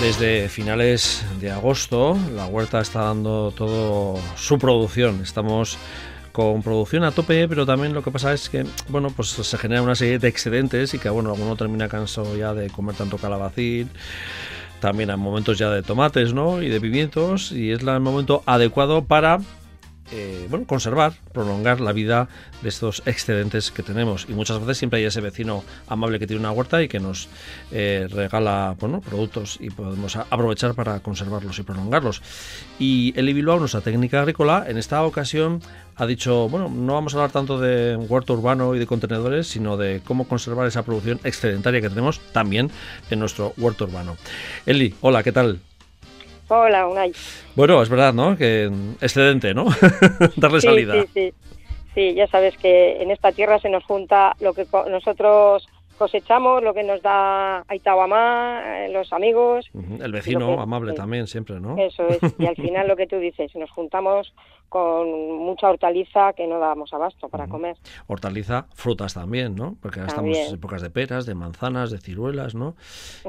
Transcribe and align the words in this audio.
Desde 0.00 0.48
finales 0.48 1.24
de 1.40 1.50
agosto 1.50 2.16
la 2.34 2.46
huerta 2.46 2.80
está 2.80 3.02
dando 3.02 3.52
todo 3.54 4.18
su 4.36 4.58
producción. 4.58 5.20
Estamos 5.22 5.76
con 6.32 6.62
producción 6.62 7.04
a 7.04 7.10
tope, 7.10 7.46
pero 7.46 7.66
también 7.66 7.92
lo 7.92 8.02
que 8.02 8.10
pasa 8.10 8.32
es 8.32 8.48
que, 8.48 8.64
bueno, 8.88 9.10
pues 9.10 9.28
se 9.28 9.58
genera 9.58 9.82
una 9.82 9.94
serie 9.94 10.18
de 10.18 10.28
excedentes 10.28 10.94
y 10.94 10.98
que, 10.98 11.10
bueno, 11.10 11.30
alguno 11.30 11.56
termina 11.56 11.88
cansado 11.88 12.36
ya 12.36 12.54
de 12.54 12.70
comer 12.70 12.94
tanto 12.94 13.18
calabacín. 13.18 13.90
También 14.80 15.10
hay 15.10 15.16
momentos 15.16 15.58
ya 15.58 15.68
de 15.70 15.82
tomates, 15.82 16.32
¿no? 16.32 16.62
Y 16.62 16.68
de 16.68 16.80
pimientos 16.80 17.52
y 17.52 17.72
es 17.72 17.80
el 17.80 18.00
momento 18.00 18.42
adecuado 18.46 19.04
para 19.04 19.40
eh, 20.12 20.46
bueno, 20.48 20.66
conservar, 20.66 21.12
prolongar 21.32 21.80
la 21.80 21.92
vida 21.92 22.28
de 22.62 22.68
estos 22.68 23.02
excedentes 23.06 23.70
que 23.70 23.82
tenemos. 23.82 24.26
Y 24.28 24.32
muchas 24.32 24.60
veces 24.60 24.78
siempre 24.78 25.00
hay 25.00 25.06
ese 25.06 25.20
vecino 25.20 25.64
amable 25.86 26.18
que 26.18 26.26
tiene 26.26 26.40
una 26.40 26.52
huerta 26.52 26.82
y 26.82 26.88
que 26.88 27.00
nos 27.00 27.28
eh, 27.72 28.08
regala 28.10 28.76
bueno, 28.80 29.00
productos 29.00 29.58
y 29.60 29.70
podemos 29.70 30.16
aprovechar 30.16 30.74
para 30.74 31.00
conservarlos 31.00 31.58
y 31.58 31.62
prolongarlos. 31.62 32.22
Y 32.78 33.12
el 33.16 33.32
Bilbao, 33.34 33.58
nuestra 33.58 33.80
técnica 33.80 34.20
agrícola, 34.20 34.64
en 34.66 34.78
esta 34.78 35.02
ocasión 35.04 35.60
ha 35.96 36.06
dicho, 36.06 36.48
bueno, 36.48 36.68
no 36.68 36.94
vamos 36.94 37.14
a 37.14 37.18
hablar 37.18 37.32
tanto 37.32 37.58
de 37.58 37.96
huerto 37.96 38.34
urbano 38.34 38.74
y 38.74 38.78
de 38.78 38.86
contenedores, 38.86 39.48
sino 39.48 39.76
de 39.76 40.00
cómo 40.04 40.28
conservar 40.28 40.66
esa 40.66 40.84
producción 40.84 41.20
excedentaria 41.24 41.80
que 41.80 41.88
tenemos 41.88 42.20
también 42.32 42.70
en 43.10 43.18
nuestro 43.18 43.52
huerto 43.56 43.84
urbano. 43.84 44.16
Eli, 44.64 44.94
hola, 45.00 45.22
¿qué 45.22 45.32
tal? 45.32 45.60
Hola, 46.48 46.88
Unai. 46.88 47.12
Bueno, 47.54 47.82
es 47.82 47.88
verdad, 47.88 48.14
¿no? 48.14 48.36
Que 48.36 48.70
excedente, 49.00 49.54
¿no? 49.54 49.66
Darle 50.36 50.60
salida. 50.60 50.94
Sí, 51.02 51.08
sí. 51.14 51.34
Sí, 51.94 52.14
ya 52.14 52.26
sabes 52.28 52.56
que 52.58 53.02
en 53.02 53.10
esta 53.10 53.32
tierra 53.32 53.58
se 53.58 53.68
nos 53.68 53.84
junta 53.84 54.34
lo 54.40 54.54
que 54.54 54.66
nosotros 54.88 55.66
cosechamos, 55.98 56.62
lo 56.62 56.72
que 56.72 56.84
nos 56.84 57.02
da 57.02 57.64
Aitawamá, 57.66 58.62
eh, 58.64 58.88
los 58.90 59.12
amigos. 59.12 59.68
El 60.00 60.12
vecino 60.12 60.60
amable 60.60 60.92
también, 60.92 61.26
siempre, 61.26 61.60
¿no? 61.60 61.76
Eso 61.76 62.06
es. 62.08 62.20
Y 62.38 62.46
al 62.46 62.54
final 62.56 62.86
lo 62.86 62.96
que 62.96 63.06
tú 63.06 63.18
dices, 63.18 63.54
nos 63.56 63.70
juntamos 63.70 64.32
con 64.68 65.38
mucha 65.38 65.68
hortaliza 65.68 66.32
que 66.34 66.46
no 66.46 66.58
damos 66.58 66.92
abasto 66.92 67.28
para 67.28 67.46
comer. 67.48 67.76
Hortaliza, 68.06 68.66
frutas 68.74 69.14
también, 69.14 69.54
¿no? 69.54 69.76
Porque 69.80 70.00
ahora 70.00 70.10
estamos 70.10 70.36
en 70.36 70.54
épocas 70.54 70.82
de 70.82 70.90
peras, 70.90 71.26
de 71.26 71.34
manzanas, 71.34 71.90
de 71.90 71.98
ciruelas, 71.98 72.54
¿no? 72.54 72.76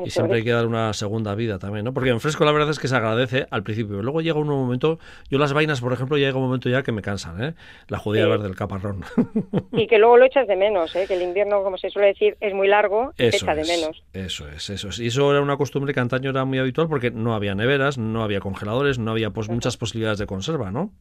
y 0.03 0.09
siempre 0.09 0.37
hay 0.37 0.43
que 0.43 0.51
dar 0.51 0.65
una 0.65 0.93
segunda 0.93 1.35
vida 1.35 1.59
también, 1.59 1.85
¿no? 1.85 1.93
Porque 1.93 2.09
en 2.09 2.19
fresco 2.19 2.45
la 2.45 2.51
verdad 2.51 2.69
es 2.69 2.79
que 2.79 2.87
se 2.87 2.95
agradece 2.95 3.47
al 3.51 3.63
principio. 3.63 4.01
Luego 4.01 4.21
llega 4.21 4.39
un 4.39 4.47
momento, 4.47 4.99
yo 5.29 5.37
las 5.37 5.53
vainas, 5.53 5.81
por 5.81 5.93
ejemplo, 5.93 6.17
llega 6.17 6.37
un 6.37 6.43
momento 6.43 6.69
ya 6.69 6.83
que 6.83 6.91
me 6.91 7.01
cansan, 7.01 7.43
¿eh? 7.43 7.53
La 7.87 7.97
judía 7.97 8.27
verde, 8.27 8.47
el 8.47 8.55
caparrón. 8.55 9.03
Y 9.71 9.87
que 9.87 9.97
luego 9.97 10.17
lo 10.17 10.25
echas 10.25 10.47
de 10.47 10.55
menos, 10.55 10.95
¿eh? 10.95 11.05
Que 11.07 11.13
el 11.13 11.21
invierno, 11.21 11.63
como 11.63 11.77
se 11.77 11.89
suele 11.89 12.09
decir, 12.09 12.35
es 12.41 12.53
muy 12.53 12.67
largo, 12.67 13.13
eso 13.17 13.45
echa 13.45 13.55
de 13.55 13.63
menos. 13.63 14.03
Eso 14.13 14.47
es, 14.49 14.69
eso 14.69 14.89
es. 14.89 14.99
Y 14.99 15.07
eso 15.07 15.31
era 15.31 15.41
una 15.41 15.57
costumbre 15.57 15.93
que 15.93 15.99
antaño 15.99 16.31
era 16.31 16.43
muy 16.45 16.59
habitual 16.59 16.87
porque 16.87 17.11
no 17.11 17.33
había 17.33 17.55
neveras, 17.55 17.97
no 17.97 18.23
había 18.23 18.39
congeladores, 18.39 18.99
no 18.99 19.11
había 19.11 19.29
pues, 19.31 19.49
muchas 19.49 19.77
posibilidades 19.77 20.19
de 20.19 20.25
conserva, 20.25 20.71
¿no? 20.71 20.91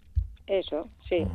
Eso, 0.49 0.89
sí. 1.09 1.27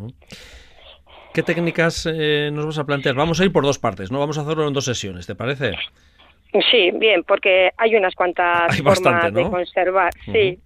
¿Qué 1.34 1.44
técnicas 1.44 2.08
eh, 2.12 2.50
nos 2.52 2.66
vas 2.66 2.80
a 2.80 2.86
plantear? 2.86 3.16
Vamos 3.16 3.40
a 3.40 3.46
ir 3.46 3.52
por 3.52 3.64
dos 3.64 3.80
partes, 3.80 4.12
¿no? 4.12 4.20
Vamos 4.20 4.38
a 4.38 4.42
hacerlo 4.42 4.68
en 4.68 4.74
dos 4.74 4.86
sesiones, 4.86 5.26
¿te 5.26 5.36
parece? 5.36 5.74
Sí, 6.70 6.92
bien, 6.92 7.24
porque 7.24 7.72
hay 7.78 7.96
unas 7.96 8.14
cuantas 8.14 8.80
formas 8.82 9.34
de 9.34 9.50
conservar, 9.50 10.12
sí. 10.26 10.60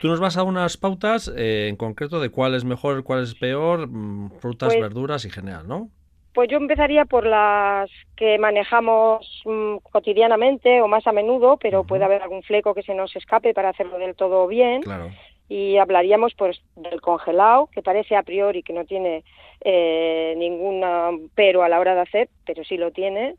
Tú 0.00 0.08
nos 0.08 0.20
vas 0.20 0.36
a 0.36 0.42
unas 0.42 0.76
pautas 0.76 1.32
eh, 1.36 1.68
en 1.68 1.76
concreto 1.76 2.20
de 2.20 2.30
cuál 2.30 2.54
es 2.54 2.64
mejor, 2.64 3.02
cuál 3.02 3.22
es 3.22 3.34
peor, 3.34 3.88
mm, 3.88 4.38
frutas, 4.40 4.74
pues 4.74 4.80
verduras 4.80 5.24
y 5.24 5.30
general, 5.30 5.66
¿no? 5.66 5.88
Pues 6.34 6.50
yo 6.50 6.58
empezaría 6.58 7.06
por 7.06 7.26
las 7.26 7.90
que 8.14 8.38
manejamos 8.38 9.42
mm, 9.46 9.76
cotidianamente 9.90 10.82
o 10.82 10.88
más 10.88 11.06
a 11.06 11.12
menudo, 11.12 11.56
pero 11.56 11.84
puede 11.84 12.04
haber 12.04 12.22
algún 12.22 12.42
fleco 12.42 12.74
que 12.74 12.82
se 12.82 12.94
nos 12.94 13.14
escape 13.16 13.54
para 13.54 13.70
hacerlo 13.70 13.98
del 13.98 14.14
todo 14.14 14.46
bien. 14.46 14.82
Claro 14.82 15.10
y 15.48 15.76
hablaríamos 15.76 16.34
pues 16.34 16.60
del 16.74 17.00
congelado 17.00 17.68
que 17.72 17.82
parece 17.82 18.16
a 18.16 18.22
priori 18.22 18.62
que 18.62 18.72
no 18.72 18.84
tiene 18.84 19.24
eh, 19.60 20.34
ninguna 20.36 21.10
pero 21.34 21.62
a 21.62 21.68
la 21.68 21.78
hora 21.78 21.94
de 21.94 22.00
hacer 22.00 22.28
pero 22.44 22.64
sí 22.64 22.76
lo 22.76 22.90
tiene. 22.90 23.36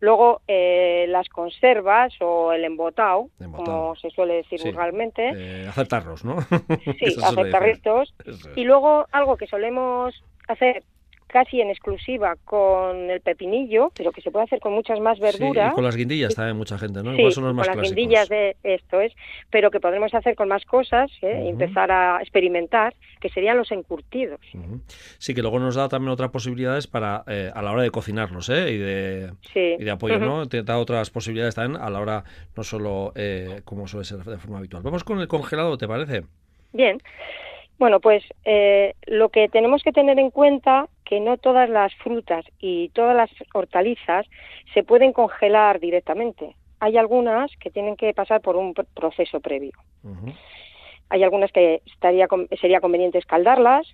Luego 0.00 0.40
eh, 0.48 1.06
las 1.08 1.28
conservas 1.28 2.12
o 2.20 2.52
el 2.52 2.64
embotado, 2.64 3.28
como 3.54 3.94
se 3.94 4.10
suele 4.10 4.34
decir 4.34 4.60
vulgarmente. 4.64 5.30
Eh, 5.34 5.68
aceptarlos 5.68 6.24
no 6.24 6.40
sí 6.98 7.16
y 8.56 8.64
luego 8.64 9.06
algo 9.12 9.36
que 9.36 9.46
solemos 9.46 10.12
hacer 10.48 10.82
casi 11.32 11.62
en 11.62 11.70
exclusiva 11.70 12.36
con 12.44 13.10
el 13.10 13.20
pepinillo, 13.22 13.90
pero 13.96 14.12
que 14.12 14.20
se 14.20 14.30
puede 14.30 14.44
hacer 14.44 14.60
con 14.60 14.74
muchas 14.74 15.00
más 15.00 15.18
verduras. 15.18 15.68
Sí, 15.68 15.72
y 15.72 15.74
con 15.74 15.84
las 15.84 15.96
guindillas 15.96 16.34
también 16.34 16.58
mucha 16.58 16.78
gente, 16.78 17.02
¿no? 17.02 17.14
Igual 17.14 17.32
son 17.32 17.44
los 17.44 17.54
más 17.54 17.68
con 17.68 17.78
las 17.78 17.92
guindillas 17.92 18.28
de 18.28 18.56
esto 18.62 19.00
es, 19.00 19.12
pero 19.50 19.70
que 19.70 19.80
podremos 19.80 20.14
hacer 20.14 20.36
con 20.36 20.48
más 20.48 20.64
cosas, 20.66 21.10
¿eh? 21.22 21.48
empezar 21.48 21.90
a 21.90 22.20
experimentar, 22.20 22.94
que 23.18 23.30
serían 23.30 23.56
los 23.56 23.72
encurtidos. 23.72 24.40
Sí, 25.18 25.34
que 25.34 25.40
luego 25.40 25.58
nos 25.58 25.74
da 25.74 25.88
también 25.88 26.10
otras 26.10 26.30
posibilidades 26.30 26.86
para 26.86 27.24
eh, 27.26 27.50
a 27.54 27.62
la 27.62 27.72
hora 27.72 27.82
de 27.82 27.90
cocinarlos, 27.90 28.50
¿eh? 28.50 28.72
Y 28.72 28.76
de, 28.76 29.32
y 29.54 29.84
de 29.84 29.90
apoyo, 29.90 30.18
¿no? 30.18 30.46
Te 30.46 30.62
da 30.62 30.78
otras 30.78 31.10
posibilidades 31.10 31.54
también 31.54 31.80
a 31.80 31.88
la 31.88 32.00
hora, 32.00 32.24
no 32.54 32.62
solo 32.62 33.12
eh, 33.14 33.62
como 33.64 33.88
suele 33.88 34.04
ser 34.04 34.18
de 34.18 34.36
forma 34.36 34.58
habitual. 34.58 34.82
Vamos 34.82 35.02
con 35.02 35.18
el 35.18 35.28
congelado, 35.28 35.78
¿te 35.78 35.88
parece? 35.88 36.24
Bien. 36.72 36.98
Bueno, 37.82 37.98
pues 37.98 38.22
eh, 38.44 38.94
lo 39.06 39.30
que 39.30 39.48
tenemos 39.48 39.82
que 39.82 39.90
tener 39.90 40.16
en 40.20 40.30
cuenta 40.30 40.86
que 41.04 41.18
no 41.18 41.36
todas 41.36 41.68
las 41.68 41.92
frutas 41.96 42.44
y 42.60 42.90
todas 42.90 43.16
las 43.16 43.28
hortalizas 43.52 44.24
se 44.72 44.84
pueden 44.84 45.12
congelar 45.12 45.80
directamente. 45.80 46.54
Hay 46.78 46.96
algunas 46.96 47.50
que 47.56 47.72
tienen 47.72 47.96
que 47.96 48.14
pasar 48.14 48.40
por 48.40 48.54
un 48.54 48.72
proceso 48.72 49.40
previo. 49.40 49.72
Hay 51.08 51.24
algunas 51.24 51.50
que 51.50 51.82
estaría, 51.86 52.28
sería 52.60 52.80
conveniente 52.80 53.18
escaldarlas, 53.18 53.84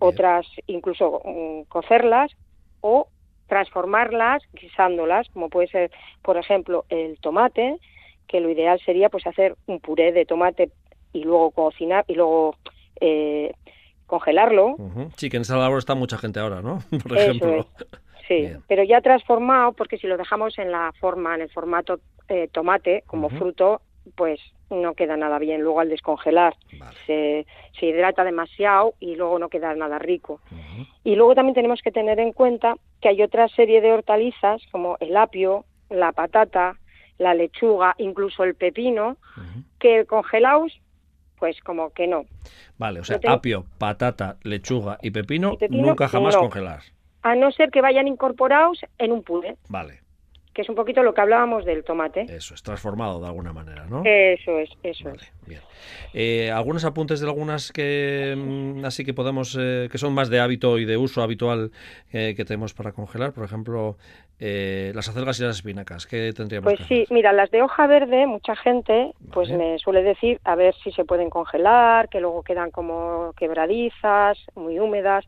otras 0.00 0.44
incluso 0.66 1.22
mm, 1.24 1.68
cocerlas 1.68 2.32
o 2.80 3.06
transformarlas 3.46 4.42
guisándolas, 4.54 5.28
como 5.28 5.50
puede 5.50 5.68
ser, 5.68 5.92
por 6.22 6.36
ejemplo, 6.36 6.84
el 6.88 7.20
tomate, 7.20 7.78
que 8.26 8.40
lo 8.40 8.50
ideal 8.50 8.80
sería 8.80 9.08
pues 9.08 9.24
hacer 9.24 9.54
un 9.68 9.78
puré 9.78 10.10
de 10.10 10.26
tomate 10.26 10.70
y 11.12 11.22
luego 11.22 11.52
cocinar 11.52 12.04
y 12.08 12.14
luego 12.14 12.56
eh, 13.00 13.52
congelarlo. 14.06 14.76
Sí, 15.16 15.28
que 15.28 15.36
en 15.36 15.42
esa 15.42 15.56
labor 15.56 15.78
está 15.78 15.94
mucha 15.94 16.18
gente 16.18 16.40
ahora, 16.40 16.62
¿no? 16.62 16.78
Por 17.02 17.18
ejemplo. 17.18 17.66
Sí, 18.28 18.48
pero 18.66 18.82
ya 18.82 19.00
transformado, 19.00 19.72
porque 19.72 19.98
si 19.98 20.06
lo 20.06 20.16
dejamos 20.16 20.58
en 20.58 20.72
la 20.72 20.92
forma, 21.00 21.34
en 21.36 21.42
el 21.42 21.50
formato 21.50 22.00
eh, 22.28 22.48
tomate, 22.50 23.04
como 23.06 23.28
fruto, 23.28 23.82
pues 24.16 24.40
no 24.70 24.94
queda 24.94 25.16
nada 25.16 25.38
bien. 25.38 25.60
Luego 25.60 25.80
al 25.80 25.88
descongelar 25.88 26.56
se, 27.06 27.46
se, 27.78 27.86
hidrata 27.86 28.24
demasiado 28.24 28.94
y 28.98 29.14
luego 29.14 29.38
no 29.38 29.48
queda 29.48 29.74
nada 29.74 29.98
rico. 29.98 30.40
Y 31.04 31.14
luego 31.14 31.34
también 31.34 31.54
tenemos 31.54 31.82
que 31.82 31.92
tener 31.92 32.18
en 32.18 32.32
cuenta 32.32 32.76
que 33.00 33.08
hay 33.08 33.22
otra 33.22 33.48
serie 33.48 33.80
de 33.80 33.92
hortalizas 33.92 34.60
como 34.72 34.96
el 34.98 35.16
apio, 35.16 35.64
la 35.88 36.10
patata, 36.10 36.78
la 37.18 37.34
lechuga, 37.34 37.94
incluso 37.98 38.44
el 38.44 38.54
pepino, 38.54 39.16
que 39.78 40.04
congelados 40.06 40.80
pues 41.38 41.60
como 41.60 41.90
que 41.90 42.06
no. 42.06 42.24
Vale, 42.78 43.00
o 43.00 43.04
sea, 43.04 43.18
apio, 43.28 43.64
patata, 43.78 44.36
lechuga 44.42 44.98
y 45.02 45.10
pepino, 45.10 45.56
nunca 45.70 46.08
jamás 46.08 46.36
congelar. 46.36 46.80
A 47.22 47.34
no 47.34 47.50
ser 47.50 47.70
que 47.70 47.80
vayan 47.80 48.06
incorporados 48.06 48.80
en 48.98 49.12
un 49.12 49.22
puré. 49.22 49.56
Vale 49.68 50.05
que 50.56 50.62
es 50.62 50.70
un 50.70 50.74
poquito 50.74 51.02
lo 51.02 51.12
que 51.12 51.20
hablábamos 51.20 51.66
del 51.66 51.84
tomate. 51.84 52.22
Eso, 52.22 52.54
es 52.54 52.62
transformado 52.62 53.20
de 53.20 53.26
alguna 53.26 53.52
manera, 53.52 53.84
¿no? 53.90 54.00
Eso 54.06 54.58
es, 54.58 54.70
eso 54.82 55.10
es. 55.10 55.30
Bien. 55.46 55.60
Eh, 56.14 56.50
algunos 56.50 56.86
apuntes 56.86 57.20
de 57.20 57.26
algunas 57.26 57.72
que 57.72 58.34
mm, 58.34 58.82
así 58.86 59.04
que 59.04 59.12
podemos, 59.12 59.54
eh, 59.60 59.90
que 59.92 59.98
son 59.98 60.14
más 60.14 60.30
de 60.30 60.40
hábito 60.40 60.78
y 60.78 60.86
de 60.86 60.96
uso 60.96 61.20
habitual 61.20 61.72
eh, 62.10 62.32
que 62.34 62.46
tenemos 62.46 62.72
para 62.72 62.92
congelar, 62.92 63.34
por 63.34 63.44
ejemplo, 63.44 63.98
las 64.38 65.06
acelgas 65.10 65.38
y 65.40 65.42
las 65.42 65.56
espinacas, 65.56 66.06
¿qué 66.06 66.32
tendríamos 66.34 66.72
pues 66.72 66.88
sí, 66.88 67.04
mira, 67.10 67.34
las 67.34 67.50
de 67.50 67.60
hoja 67.60 67.86
verde, 67.86 68.26
mucha 68.26 68.56
gente 68.56 69.12
pues 69.34 69.50
me 69.50 69.78
suele 69.78 70.02
decir 70.02 70.40
a 70.44 70.54
ver 70.54 70.74
si 70.82 70.90
se 70.92 71.04
pueden 71.04 71.28
congelar, 71.28 72.08
que 72.08 72.20
luego 72.20 72.42
quedan 72.42 72.70
como 72.70 73.34
quebradizas, 73.36 74.38
muy 74.54 74.78
húmedas. 74.78 75.26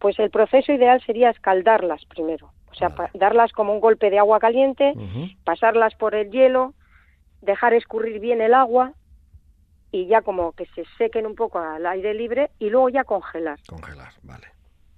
Pues 0.00 0.18
el 0.18 0.30
proceso 0.30 0.72
ideal 0.72 1.00
sería 1.06 1.30
escaldarlas 1.30 2.04
primero 2.06 2.50
o 2.70 2.74
sea, 2.74 2.94
darlas 3.14 3.52
como 3.52 3.72
un 3.72 3.80
golpe 3.80 4.10
de 4.10 4.18
agua 4.18 4.38
caliente, 4.38 4.94
pasarlas 5.44 5.94
por 5.94 6.14
el 6.14 6.30
hielo, 6.30 6.74
dejar 7.40 7.74
escurrir 7.74 8.20
bien 8.20 8.40
el 8.40 8.54
agua 8.54 8.92
y 9.92 10.06
ya 10.06 10.22
como 10.22 10.52
que 10.52 10.66
se 10.66 10.84
sequen 10.98 11.26
un 11.26 11.34
poco 11.34 11.58
al 11.58 11.84
aire 11.86 12.14
libre 12.14 12.50
y 12.58 12.70
luego 12.70 12.88
ya 12.88 13.04
congelar. 13.04 13.58
Congelar, 13.68 14.12
vale. 14.22 14.46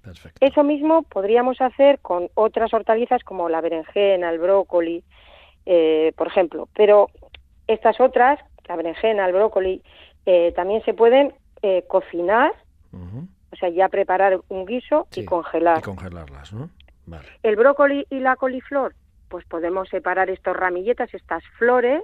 Perfecto. 0.02 0.44
Eso 0.44 0.64
mismo 0.64 1.02
podríamos 1.04 1.60
hacer 1.60 2.00
con 2.00 2.28
otras 2.34 2.74
hortalizas 2.74 3.22
como 3.22 3.48
la 3.48 3.60
berenjena, 3.60 4.30
el 4.30 4.40
brócoli, 4.40 5.04
eh, 5.64 6.12
por 6.16 6.26
ejemplo. 6.26 6.68
Pero 6.74 7.08
estas 7.68 8.00
otras, 8.00 8.40
la 8.66 8.76
berenjena, 8.76 9.26
el 9.26 9.32
brócoli, 9.32 9.82
eh, 10.26 10.52
también 10.56 10.84
se 10.84 10.92
pueden 10.92 11.32
eh, 11.62 11.84
cocinar 11.88 12.52
O 12.92 13.56
sea, 13.56 13.68
ya 13.68 13.88
preparar 13.88 14.40
un 14.48 14.66
guiso 14.66 15.06
y 15.14 15.24
congelar. 15.24 15.78
Y 15.78 15.82
congelarlas, 15.82 16.52
¿no? 16.52 16.68
Vale. 17.06 17.28
El 17.42 17.56
brócoli 17.56 18.06
y 18.10 18.20
la 18.20 18.36
coliflor, 18.36 18.94
pues 19.28 19.44
podemos 19.46 19.88
separar 19.88 20.30
estas 20.30 20.56
ramilletas, 20.56 21.12
estas 21.14 21.42
flores, 21.58 22.02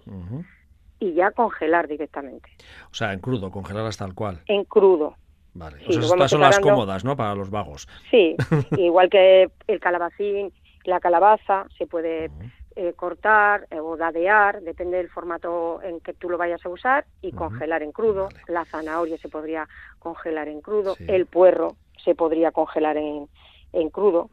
y 1.00 1.14
ya 1.14 1.30
congelar 1.30 1.88
directamente. 1.88 2.50
O 2.90 2.94
sea, 2.94 3.12
en 3.12 3.20
crudo, 3.20 3.50
congelarlas 3.50 3.96
tal 3.96 4.14
cual. 4.14 4.40
En 4.46 4.64
crudo. 4.64 5.14
Vale. 5.54 5.76
o 5.88 5.92
sea, 5.92 6.02
estas 6.02 6.30
son 6.30 6.40
las 6.40 6.60
cómodas, 6.60 7.04
¿no? 7.04 7.16
Para 7.16 7.34
los 7.34 7.50
vagos. 7.50 7.88
Sí, 8.10 8.36
igual 8.76 9.08
que 9.10 9.50
el 9.66 9.80
calabacín, 9.80 10.52
la 10.84 11.00
calabaza, 11.00 11.66
se 11.76 11.86
puede 11.86 12.30
eh, 12.76 12.92
cortar 12.94 13.66
eh, 13.70 13.80
o 13.80 13.96
dadear, 13.96 14.60
depende 14.62 14.98
del 14.98 15.08
formato 15.08 15.82
en 15.82 16.00
que 16.00 16.14
tú 16.14 16.30
lo 16.30 16.38
vayas 16.38 16.64
a 16.64 16.68
usar, 16.68 17.06
y 17.22 17.32
congelar 17.32 17.82
en 17.82 17.92
crudo. 17.92 18.28
La 18.46 18.64
zanahoria 18.64 19.18
se 19.18 19.28
podría 19.28 19.68
congelar 19.98 20.48
en 20.48 20.60
crudo. 20.60 20.96
El 20.98 21.26
puerro 21.26 21.76
se 22.04 22.14
podría 22.14 22.52
congelar 22.52 22.96
en, 22.96 23.28
en 23.72 23.90
crudo. 23.90 24.30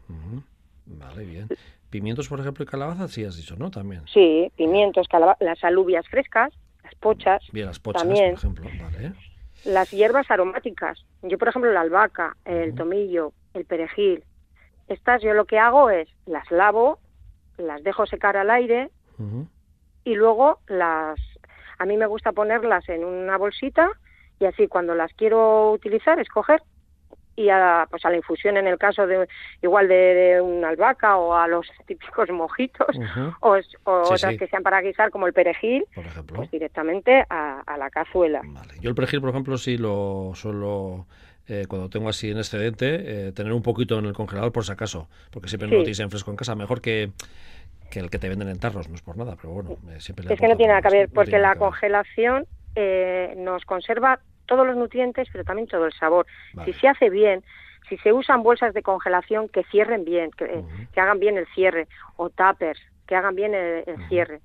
Vale, 0.85 1.25
bien. 1.25 1.47
Pimientos, 1.89 2.27
por 2.27 2.39
ejemplo, 2.39 2.63
y 2.63 2.67
calabaza, 2.67 3.07
sí 3.07 3.23
has 3.23 3.37
dicho, 3.37 3.55
¿no? 3.57 3.71
También. 3.71 4.03
Sí, 4.07 4.51
pimientos, 4.55 5.07
las 5.39 5.63
alubias 5.63 6.07
frescas, 6.07 6.53
las 6.83 6.95
pochas. 6.95 7.41
Bien, 7.51 7.67
las 7.67 7.79
pochas, 7.79 8.03
también. 8.03 8.35
por 8.35 8.39
ejemplo. 8.39 8.69
Vale. 8.81 9.13
Las 9.65 9.91
hierbas 9.91 10.29
aromáticas. 10.29 11.05
Yo, 11.23 11.37
por 11.37 11.47
ejemplo, 11.47 11.71
la 11.71 11.81
albahaca, 11.81 12.35
el 12.45 12.75
tomillo, 12.75 13.33
el 13.53 13.65
perejil. 13.65 14.23
Estas 14.87 15.23
yo 15.23 15.33
lo 15.33 15.45
que 15.45 15.57
hago 15.57 15.89
es 15.89 16.07
las 16.25 16.51
lavo 16.51 16.99
las 17.57 17.83
dejo 17.83 18.05
secar 18.05 18.37
al 18.37 18.49
aire 18.49 18.89
y 20.03 20.15
luego 20.15 20.59
las 20.67 21.19
a 21.77 21.85
mí 21.85 21.97
me 21.97 22.05
gusta 22.05 22.31
ponerlas 22.31 22.87
en 22.89 23.03
una 23.03 23.37
bolsita 23.37 23.89
y 24.39 24.45
así 24.45 24.67
cuando 24.67 24.95
las 24.95 25.13
quiero 25.13 25.71
utilizar 25.71 26.19
escoger 26.19 26.61
y 27.35 27.49
a, 27.49 27.87
pues 27.89 28.05
a 28.05 28.09
la 28.09 28.17
infusión 28.17 28.57
en 28.57 28.67
el 28.67 28.77
caso 28.77 29.05
de 29.07 29.27
igual 29.61 29.87
de, 29.87 30.39
una 30.41 30.69
albahaca 30.69 31.17
o 31.17 31.33
a 31.35 31.47
los 31.47 31.67
típicos 31.87 32.29
mojitos 32.29 32.95
o, 33.41 33.57
otras 33.83 34.37
que 34.37 34.47
sean 34.47 34.63
para 34.63 34.81
guisar 34.81 35.11
como 35.11 35.27
el 35.27 35.33
perejil 35.33 35.85
pues 36.33 36.51
directamente 36.51 37.25
a, 37.29 37.75
la 37.77 37.89
cazuela. 37.89 38.41
Yo 38.79 38.89
el 38.89 38.95
perejil 38.95 39.21
por 39.21 39.29
ejemplo 39.29 39.57
sí 39.57 39.77
lo 39.77 40.31
suelo 40.33 41.07
eh, 41.47 41.65
cuando 41.67 41.89
tengo 41.89 42.09
así 42.09 42.31
en 42.31 42.37
excedente, 42.37 43.27
eh, 43.27 43.31
tener 43.31 43.53
un 43.53 43.61
poquito 43.61 43.99
en 43.99 44.05
el 44.05 44.13
congelador 44.13 44.51
por 44.51 44.65
si 44.65 44.71
acaso, 44.71 45.09
porque 45.29 45.47
siempre 45.47 45.67
no 45.67 45.75
lo 45.75 45.83
tienes 45.83 45.99
en 45.99 46.09
fresco 46.09 46.31
en 46.31 46.37
casa, 46.37 46.55
mejor 46.55 46.81
que, 46.81 47.11
que 47.91 47.99
el 47.99 48.09
que 48.09 48.17
te 48.17 48.29
venden 48.29 48.49
en 48.49 48.57
tarros, 48.57 48.89
no 48.89 48.95
es 48.95 49.03
por 49.03 49.15
nada, 49.15 49.35
pero 49.39 49.53
bueno, 49.53 49.77
eh, 49.91 49.99
siempre 49.99 50.25
Es 50.33 50.39
que 50.39 50.47
no 50.47 50.57
tiene 50.57 50.73
nada 50.73 50.81
que 50.81 50.95
ver, 50.95 51.09
porque 51.13 51.37
la 51.37 51.55
congelación 51.55 52.47
nos 53.37 53.63
conserva 53.63 54.19
todos 54.45 54.65
los 54.65 54.75
nutrientes, 54.75 55.27
pero 55.31 55.43
también 55.43 55.67
todo 55.67 55.85
el 55.85 55.93
sabor. 55.93 56.25
Si 56.65 56.73
se 56.73 56.87
hace 56.87 57.09
bien, 57.09 57.43
si 57.89 57.97
se 57.97 58.13
usan 58.13 58.43
bolsas 58.43 58.73
de 58.73 58.81
congelación 58.81 59.49
que 59.49 59.63
cierren 59.65 60.05
bien, 60.05 60.31
que, 60.31 60.63
que 60.93 60.99
hagan 60.99 61.19
bien 61.19 61.37
el 61.37 61.47
cierre, 61.53 61.87
o 62.17 62.29
tuppers, 62.29 62.81
que 63.07 63.15
hagan 63.15 63.35
bien 63.35 63.53
el, 63.53 63.83
cierre. 64.09 64.41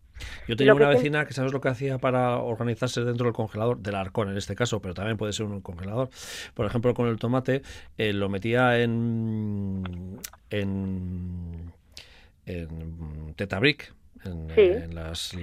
Yo 0.47 0.57
tenía 0.57 0.75
una 0.75 0.89
vecina 0.89 1.25
que 1.25 1.33
sabes 1.33 1.53
lo 1.53 1.61
que 1.61 1.69
hacía 1.69 1.99
para 1.99 2.37
organizarse 2.39 3.03
dentro 3.03 3.25
del 3.25 3.33
congelador, 3.33 3.79
del 3.79 3.95
arcón 3.95 4.29
en 4.29 4.37
este 4.37 4.55
caso, 4.55 4.81
pero 4.83 4.93
también 4.93 5.17
puede 5.17 5.33
ser 5.33 5.47
un 5.47 5.61
congelador. 5.63 6.11
Por 6.55 6.67
ejemplo, 6.67 6.93
con 6.93 7.09
el 7.09 7.19
tomate 7.19 7.63
eh, 7.97 8.13
lo 8.13 8.29
metía 8.29 8.79
en 8.81 10.19
en, 10.51 11.73
en 12.45 13.35
Tetabric, 13.35 13.95
en, 14.25 14.51
en 14.57 14.95
las 14.95 15.37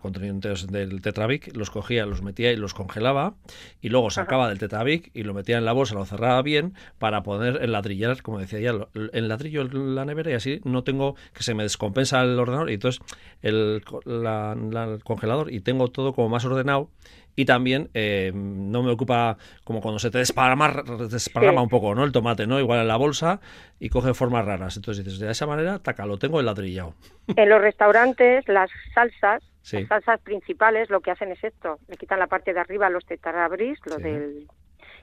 contenidos 0.00 0.66
del 0.66 1.00
Tetravic, 1.02 1.56
los 1.56 1.70
cogía, 1.70 2.06
los 2.06 2.22
metía 2.22 2.52
y 2.52 2.56
los 2.56 2.74
congelaba 2.74 3.34
y 3.80 3.88
luego 3.88 4.10
sacaba 4.10 4.48
del 4.48 4.58
Tetravic 4.58 5.10
y 5.14 5.22
lo 5.22 5.34
metía 5.34 5.58
en 5.58 5.64
la 5.64 5.72
bolsa, 5.72 5.94
lo 5.94 6.04
cerraba 6.04 6.42
bien 6.42 6.74
para 6.98 7.22
poner 7.22 7.62
enladrillar, 7.62 8.22
como 8.22 8.38
decía 8.38 8.60
ya, 8.60 8.72
el 9.12 9.28
ladrillo 9.28 9.62
en 9.62 9.94
la 9.94 10.04
nevera 10.04 10.30
y 10.30 10.34
así 10.34 10.60
no 10.64 10.84
tengo 10.84 11.16
que 11.32 11.42
se 11.42 11.54
me 11.54 11.62
descompensa 11.62 12.22
el 12.22 12.38
ordenador 12.38 12.70
y 12.70 12.74
entonces 12.74 13.02
el, 13.42 13.82
el 14.06 15.04
congelador 15.04 15.52
y 15.52 15.60
tengo 15.60 15.88
todo 15.88 16.12
como 16.12 16.28
más 16.28 16.44
ordenado 16.44 16.90
y 17.36 17.44
también 17.44 17.90
eh, 17.94 18.32
no 18.34 18.82
me 18.82 18.92
ocupa 18.92 19.36
como 19.64 19.80
cuando 19.80 19.98
se 19.98 20.10
te 20.10 20.18
desparrama, 20.18 20.82
desparrama 21.10 21.62
un 21.62 21.68
poco, 21.68 21.94
¿no? 21.94 22.04
El 22.04 22.12
tomate, 22.12 22.46
¿no? 22.46 22.60
Igual 22.60 22.80
en 22.80 22.88
la 22.88 22.96
bolsa 22.96 23.40
y 23.80 23.88
coge 23.88 24.14
formas 24.14 24.44
raras. 24.44 24.76
Entonces 24.76 25.04
dices, 25.04 25.20
de 25.20 25.30
esa 25.30 25.46
manera, 25.46 25.78
taca, 25.80 26.06
lo 26.06 26.16
tengo 26.18 26.38
el 26.40 26.46
ladrillado. 26.46 26.94
En 27.34 27.48
los 27.48 27.60
restaurantes, 27.60 28.13
las 28.46 28.70
salsas, 28.94 29.42
las 29.72 29.88
salsas 29.88 30.20
principales, 30.20 30.90
lo 30.90 31.00
que 31.00 31.10
hacen 31.10 31.32
es 31.32 31.42
esto, 31.42 31.78
le 31.88 31.96
quitan 31.96 32.18
la 32.18 32.26
parte 32.26 32.52
de 32.52 32.60
arriba 32.60 32.90
los 32.90 33.04
tetarabris, 33.06 33.78
lo 33.86 33.96
del 33.96 34.46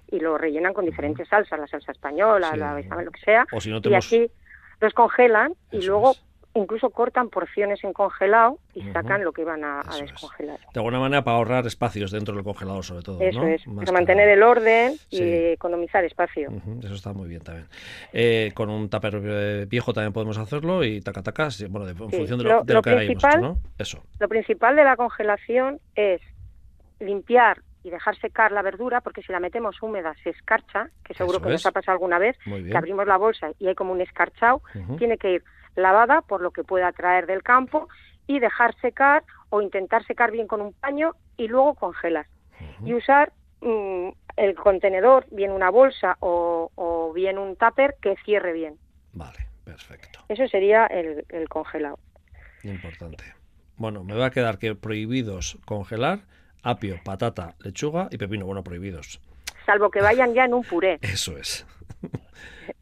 y 0.08 0.20
lo 0.20 0.38
rellenan 0.38 0.74
con 0.74 0.86
diferentes 0.86 1.28
salsas, 1.28 1.60
la 1.60 1.68
salsa 1.68 1.92
española, 1.92 2.56
la 2.56 2.82
lo 3.02 3.12
que 3.12 3.22
sea, 3.22 3.46
y 3.84 3.94
así 3.94 4.30
los 4.82 4.94
congelan 4.94 5.54
y 5.72 5.84
luego 5.84 6.16
incluso 6.54 6.90
cortan 6.90 7.30
porciones 7.30 7.84
en 7.84 7.94
congelado 7.94 8.60
y 8.74 8.82
sacan 8.92 9.24
lo 9.24 9.32
que 9.32 9.44
van 9.44 9.64
a, 9.64 9.84
descongelar. 10.00 10.60
De 10.74 10.80
alguna 10.80 11.00
manera 11.00 11.24
para 11.24 11.38
ahorrar 11.38 11.66
espacios 11.66 12.12
dentro 12.12 12.36
del 12.36 12.44
congelador 12.44 12.84
sobre 12.84 13.04
todo. 13.04 13.22
Eso 13.22 13.44
es, 13.46 13.64
para 13.64 13.92
mantener 13.92 14.30
el 14.30 14.44
orden 14.44 14.96
y 15.10 15.22
economizar 15.22 16.04
espacio. 16.04 16.50
Eso 16.84 16.94
está 16.94 17.14
muy 17.14 17.30
bien 17.30 17.42
también. 17.42 17.68
Eh, 18.14 18.52
con 18.54 18.70
un 18.70 18.90
tupper 18.90 19.22
eh, 19.24 19.66
viejo 19.70 19.94
también 19.94 20.14
podemos 20.14 20.38
hacerlo 20.38 20.84
y 20.84 21.02
taca 21.02 21.22
bueno, 21.70 21.88
en 21.88 21.96
función 21.96 22.40
de 22.40 22.44
lo, 22.44 22.82
que 22.82 22.96
principal, 22.96 23.42
¿no? 23.42 23.58
Eso. 23.78 24.04
Lo 24.20 24.28
principal 24.28 24.76
de 24.76 24.84
la 24.84 24.96
congelación 24.96 25.80
es 25.96 26.22
limpiar 27.00 27.62
y 27.84 27.90
dejar 27.90 28.16
secar 28.20 28.52
la 28.52 28.62
verdura, 28.62 29.02
porque 29.02 29.22
si 29.22 29.32
la 29.32 29.40
metemos 29.40 29.82
húmeda 29.82 30.14
se 30.24 30.30
escarcha, 30.32 30.90
que 31.04 31.14
seguro 31.14 31.42
que 31.42 31.50
nos 31.50 31.66
ha 31.66 31.72
pasado 31.72 31.94
alguna 31.94 32.20
vez, 32.20 32.38
que 32.44 32.78
abrimos 32.78 33.08
la 33.08 33.18
bolsa 33.18 33.52
y 33.60 33.68
hay 33.68 33.76
como 33.76 33.92
un 33.92 34.02
escarchado, 34.02 34.62
tiene 34.98 35.18
que 35.18 35.34
ir 35.34 35.44
lavada 35.76 36.22
por 36.22 36.42
lo 36.42 36.52
que 36.52 36.64
pueda 36.64 36.92
traer 36.92 37.28
del 37.28 37.44
campo 37.44 37.88
y 38.28 38.40
dejar 38.40 38.76
secar 38.80 39.24
o 39.50 39.62
intentar 39.62 40.06
secar 40.06 40.32
bien 40.32 40.48
con 40.48 40.62
un 40.62 40.74
paño 40.74 41.16
y 41.38 41.48
luego 41.48 41.76
congelar. 41.76 42.28
Y 42.86 42.94
usar 42.94 43.34
mm, 43.62 44.10
el 44.38 44.56
contenedor, 44.56 45.26
bien 45.32 45.52
una 45.52 45.70
bolsa 45.70 46.18
o, 46.20 47.12
bien 47.16 47.38
un 47.38 47.56
tupper 47.56 47.96
que 48.02 48.16
cierre 48.24 48.54
bien. 48.54 48.78
Vale, 49.14 49.48
perfecto. 49.64 50.20
Eso 50.30 50.48
sería 50.48 50.86
el, 50.86 51.26
el 51.30 51.50
congelado. 51.50 52.00
Importante. 52.64 53.24
Bueno, 53.78 54.04
me 54.04 54.16
va 54.16 54.28
a 54.28 54.32
quedar 54.32 54.60
que 54.60 54.76
prohibidos 54.76 55.58
congelar 55.66 56.20
apio, 56.64 57.00
patata, 57.04 57.56
lechuga 57.60 58.08
y 58.12 58.18
pepino. 58.18 58.46
Bueno, 58.46 58.64
prohibidos. 58.64 59.20
Salvo 59.66 59.90
que 59.90 60.02
vayan 60.02 60.34
ya 60.34 60.46
en 60.46 60.54
un 60.54 60.64
puré. 60.64 61.00
Eso 61.02 61.38
es. 61.38 61.66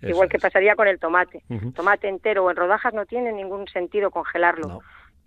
Igual 0.02 0.30
que 0.30 0.40
pasaría 0.40 0.76
con 0.76 0.88
el 0.88 1.00
tomate. 1.00 1.44
Tomate 1.76 2.08
entero 2.08 2.46
o 2.46 2.52
en 2.52 2.56
rodajas 2.56 2.94
no 2.94 3.06
tiene 3.06 3.32
ningún 3.32 3.68
sentido 3.68 4.12
congelarlo. 4.12 4.82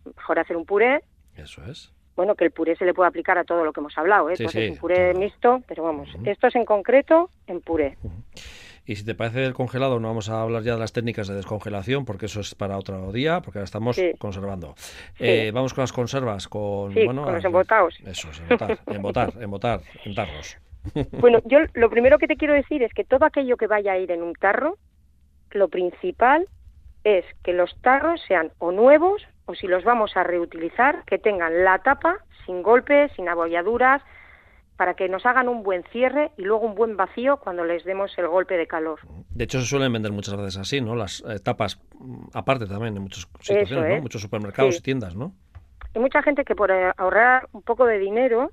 Mejor 0.04 0.38
hacer 0.38 0.56
un 0.56 0.66
puré. 0.66 1.02
Eso 1.37 1.64
es. 1.64 1.92
Bueno, 2.14 2.35
que 2.35 2.44
el 2.44 2.50
puré 2.50 2.76
se 2.76 2.85
le 2.85 2.92
puede 2.92 3.09
aplicar 3.09 3.38
a 3.38 3.44
todo 3.44 3.64
lo 3.64 3.73
que 3.73 3.80
hemos 3.80 3.97
hablado, 3.97 4.28
¿eh? 4.28 4.35
es 4.38 4.54
un 4.54 4.76
puré 4.76 5.14
mixto, 5.14 5.62
pero 5.66 5.82
vamos, 5.82 6.11
esto 6.25 6.47
es 6.49 6.56
en 6.56 6.66
concreto 6.66 7.30
en 7.47 7.62
puré. 7.62 7.97
Y 8.85 8.97
si 8.97 9.04
te 9.04 9.14
parece 9.14 9.40
del 9.40 9.54
congelado, 9.54 10.00
no 10.00 10.09
vamos 10.09 10.28
a 10.28 10.42
hablar 10.42 10.62
ya 10.62 10.75
de 10.75 10.80
las 10.80 10.92
técnicas 10.92 11.28
de 11.28 11.37
descongelación, 11.37 12.04
porque 12.04 12.26
eso 12.26 12.40
es 12.40 12.54
para 12.54 12.76
otro 12.76 13.12
día, 13.12 13.40
porque 13.40 13.61
ahora 13.61 13.64
estamos 13.64 13.99
conservando. 14.18 14.75
Eh, 15.18 15.52
vamos 15.54 15.73
con 15.73 15.82
las 15.82 15.92
conservas, 15.92 16.49
con, 16.49 16.92
bueno, 16.92 17.25
con 17.25 17.35
los 17.35 17.44
embotados. 17.44 17.99
Eso, 18.04 18.28
es, 18.30 18.40
embotar, 18.40 18.78
embotar, 18.88 19.82
embotar. 20.04 20.28
Bueno, 21.20 21.40
yo 21.44 21.58
lo 21.74 21.90
primero 21.90 22.18
que 22.18 22.26
te 22.26 22.36
quiero 22.36 22.54
decir 22.54 22.82
es 22.82 22.92
que 22.92 23.04
todo 23.04 23.24
aquello 23.24 23.56
que 23.56 23.66
vaya 23.66 23.92
a 23.92 23.98
ir 23.98 24.10
en 24.10 24.22
un 24.22 24.34
tarro, 24.34 24.76
lo 25.50 25.68
principal 25.68 26.46
es 27.04 27.24
que 27.42 27.52
los 27.52 27.74
tarros 27.82 28.20
sean 28.26 28.52
o 28.58 28.72
nuevos 28.72 29.22
o 29.46 29.54
si 29.54 29.66
los 29.66 29.84
vamos 29.84 30.16
a 30.16 30.22
reutilizar, 30.22 31.04
que 31.04 31.18
tengan 31.18 31.64
la 31.64 31.78
tapa 31.78 32.18
sin 32.46 32.62
golpes, 32.62 33.10
sin 33.16 33.28
abolladuras, 33.28 34.02
para 34.76 34.94
que 34.94 35.08
nos 35.08 35.24
hagan 35.26 35.48
un 35.48 35.62
buen 35.62 35.84
cierre 35.92 36.32
y 36.36 36.42
luego 36.42 36.66
un 36.66 36.74
buen 36.74 36.96
vacío 36.96 37.36
cuando 37.36 37.64
les 37.64 37.84
demos 37.84 38.16
el 38.18 38.28
golpe 38.28 38.56
de 38.56 38.66
calor. 38.66 39.00
De 39.30 39.44
hecho, 39.44 39.60
se 39.60 39.66
suelen 39.66 39.92
vender 39.92 40.12
muchas 40.12 40.36
veces 40.36 40.56
así, 40.56 40.80
¿no? 40.80 40.94
Las 40.96 41.22
eh, 41.28 41.38
tapas 41.38 41.80
mm, 41.98 42.28
aparte 42.32 42.66
también 42.66 42.96
en 42.96 43.02
muchos 43.02 43.28
situaciones, 43.40 43.96
¿no? 43.96 44.02
Muchos 44.02 44.22
supermercados 44.22 44.78
y 44.78 44.80
tiendas, 44.80 45.14
¿no? 45.14 45.34
Hay 45.94 46.00
mucha 46.00 46.22
gente 46.22 46.44
que 46.44 46.54
por 46.54 46.72
ahorrar 46.72 47.48
un 47.52 47.62
poco 47.62 47.84
de 47.84 47.98
dinero 47.98 48.50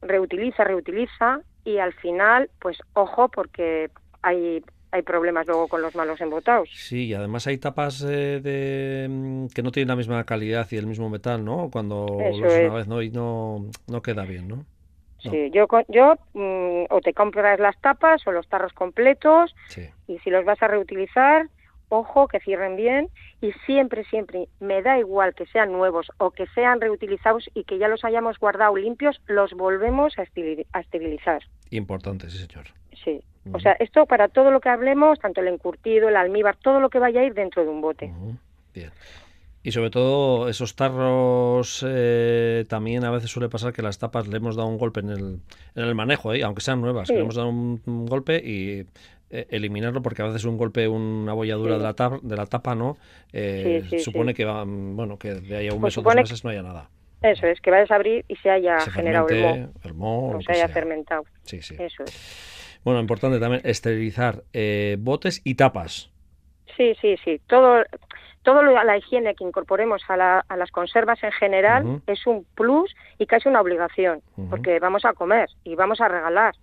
reutiliza, 0.00 0.64
reutiliza 0.64 1.40
y 1.64 1.78
al 1.78 1.92
final, 1.94 2.50
pues 2.60 2.78
ojo, 2.94 3.28
porque 3.28 3.90
hay 4.22 4.62
hay 4.92 5.02
problemas 5.02 5.46
luego 5.46 5.68
con 5.68 5.80
los 5.80 5.94
malos 5.94 6.20
embotados. 6.20 6.68
Sí, 6.70 7.06
y 7.06 7.14
además 7.14 7.46
hay 7.46 7.56
tapas 7.56 8.02
eh, 8.02 8.40
de, 8.42 9.08
mm, 9.08 9.46
que 9.46 9.62
no 9.62 9.72
tienen 9.72 9.88
la 9.88 9.96
misma 9.96 10.22
calidad 10.24 10.68
y 10.70 10.76
el 10.76 10.86
mismo 10.86 11.08
metal, 11.08 11.42
¿no? 11.44 11.70
Cuando 11.72 12.06
los 12.20 12.38
una 12.38 12.74
vez 12.74 12.86
no 12.86 13.00
y 13.00 13.10
no, 13.10 13.70
no 13.88 14.02
queda 14.02 14.24
bien, 14.24 14.48
¿no? 14.48 14.66
Sí, 15.18 15.50
yo, 15.52 15.66
yo 15.88 16.16
mm, 16.34 16.84
o 16.90 17.00
te 17.00 17.14
compras 17.14 17.58
las 17.58 17.80
tapas 17.80 18.26
o 18.26 18.32
los 18.32 18.48
tarros 18.48 18.72
completos 18.72 19.54
y 20.08 20.18
si 20.18 20.30
los 20.30 20.44
vas 20.44 20.62
a 20.62 20.68
reutilizar, 20.68 21.48
ojo, 21.92 22.26
que 22.26 22.40
cierren 22.40 22.76
bien 22.76 23.08
y 23.40 23.52
siempre, 23.66 24.04
siempre, 24.04 24.48
me 24.60 24.82
da 24.82 24.98
igual 24.98 25.34
que 25.34 25.46
sean 25.46 25.72
nuevos 25.72 26.10
o 26.18 26.30
que 26.30 26.46
sean 26.54 26.80
reutilizados 26.80 27.48
y 27.54 27.64
que 27.64 27.78
ya 27.78 27.88
los 27.88 28.04
hayamos 28.04 28.38
guardado 28.38 28.76
limpios, 28.76 29.20
los 29.26 29.52
volvemos 29.52 30.18
a, 30.18 30.22
esterilizar. 30.22 31.42
Importante, 31.70 32.30
sí, 32.30 32.38
señor. 32.38 32.66
Sí. 33.04 33.22
O 33.52 33.58
sea, 33.58 33.72
esto 33.72 34.06
para 34.06 34.28
todo 34.28 34.50
lo 34.50 34.60
que 34.60 34.68
hablemos, 34.68 35.18
tanto 35.18 35.40
el 35.40 35.48
encurtido, 35.48 36.08
el 36.08 36.16
almíbar, 36.16 36.56
todo 36.56 36.80
lo 36.80 36.90
que 36.90 36.98
vaya 36.98 37.20
a 37.20 37.24
ir 37.24 37.34
dentro 37.34 37.64
de 37.64 37.68
un 37.68 37.80
bote. 37.80 38.12
Bien. 38.72 38.90
Y 39.64 39.70
sobre 39.70 39.90
todo 39.90 40.48
esos 40.48 40.74
tarros 40.74 41.84
eh, 41.86 42.64
también 42.68 43.04
a 43.04 43.10
veces 43.10 43.30
suele 43.30 43.48
pasar 43.48 43.72
que 43.72 43.82
las 43.82 43.98
tapas 43.98 44.26
le 44.26 44.36
hemos 44.38 44.56
dado 44.56 44.68
un 44.68 44.76
golpe 44.76 45.00
en 45.00 45.10
el, 45.10 45.40
en 45.76 45.84
el 45.84 45.94
manejo, 45.94 46.34
¿eh? 46.34 46.42
aunque 46.42 46.62
sean 46.62 46.80
nuevas, 46.80 47.08
le 47.10 47.20
hemos 47.20 47.36
dado 47.36 47.48
un, 47.48 48.06
golpe 48.06 48.42
y 48.44 48.86
eh, 49.32 49.46
eliminarlo 49.50 50.02
porque 50.02 50.22
a 50.22 50.26
veces 50.26 50.44
un 50.44 50.58
golpe, 50.58 50.86
una 50.86 51.32
bolladura 51.32 51.78
de, 51.78 51.82
la 51.82 51.94
tapa, 51.94 52.18
de 52.22 52.36
la 52.36 52.46
tapa, 52.46 52.74
¿no? 52.74 52.98
supone 53.98 54.34
que 54.34 54.44
va, 54.44 54.64
bueno, 54.66 55.18
que 55.18 55.34
de 55.34 55.56
ahí 55.56 55.68
a 55.68 55.72
un 55.72 55.80
pues 55.80 55.96
mes 55.96 55.98
o 55.98 56.02
dos 56.02 56.14
meses 56.14 56.44
no 56.44 56.50
haya 56.50 56.62
nada. 56.62 56.90
Eso 57.22 57.46
es, 57.46 57.60
que 57.60 57.70
vayas 57.70 57.90
a 57.90 57.94
abrir 57.94 58.24
y 58.28 58.36
se 58.36 58.50
haya 58.50 58.78
generado 58.80 59.28
el 59.28 59.68
o 59.98 60.38
se 60.44 60.52
haya 60.52 60.68
fermentado. 60.68 61.24
Sí, 61.44 61.62
sí. 61.62 61.76
Eso 61.78 62.02
es. 62.02 62.80
Bueno, 62.84 63.00
importante 63.00 63.38
también 63.40 63.62
esterilizar 63.64 64.42
botes 64.98 65.40
y 65.44 65.54
tapas. 65.54 66.10
Sí, 66.76 66.94
sí, 67.00 67.16
sí. 67.24 67.40
Todo, 67.46 67.84
todo 68.42 68.62
la 68.62 68.98
higiene 68.98 69.34
que 69.34 69.44
incorporemos 69.44 70.02
a, 70.08 70.44
las 70.56 70.70
conservas 70.70 71.22
en 71.22 71.32
general 71.32 72.02
es 72.06 72.26
un 72.26 72.44
plus 72.54 72.94
y 73.18 73.26
casi 73.26 73.48
una 73.48 73.60
obligación, 73.60 74.20
porque 74.50 74.78
vamos 74.78 75.04
a 75.04 75.12
comer 75.12 75.48
y 75.64 75.74
vamos 75.74 76.00
a 76.00 76.08
regalar. 76.08 76.54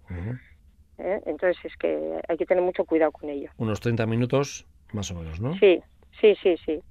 ¿Eh? 1.00 1.22
Entonces 1.26 1.58
es 1.64 1.76
que 1.78 2.20
hay 2.28 2.38
que 2.38 2.46
tener 2.46 2.64
mucho 2.64 2.86
cuidado 2.86 3.12
con 3.12 3.30
ello. 3.30 3.50
Unos 3.58 3.80
30 3.80 4.06
minutos 4.06 4.68
más 4.92 5.10
o 5.12 5.16
menos, 5.16 5.40
¿no? 5.40 5.58
Sí, 5.58 5.82
sí, 6.20 6.36
sí, 6.42 6.58
sí. 6.66 6.82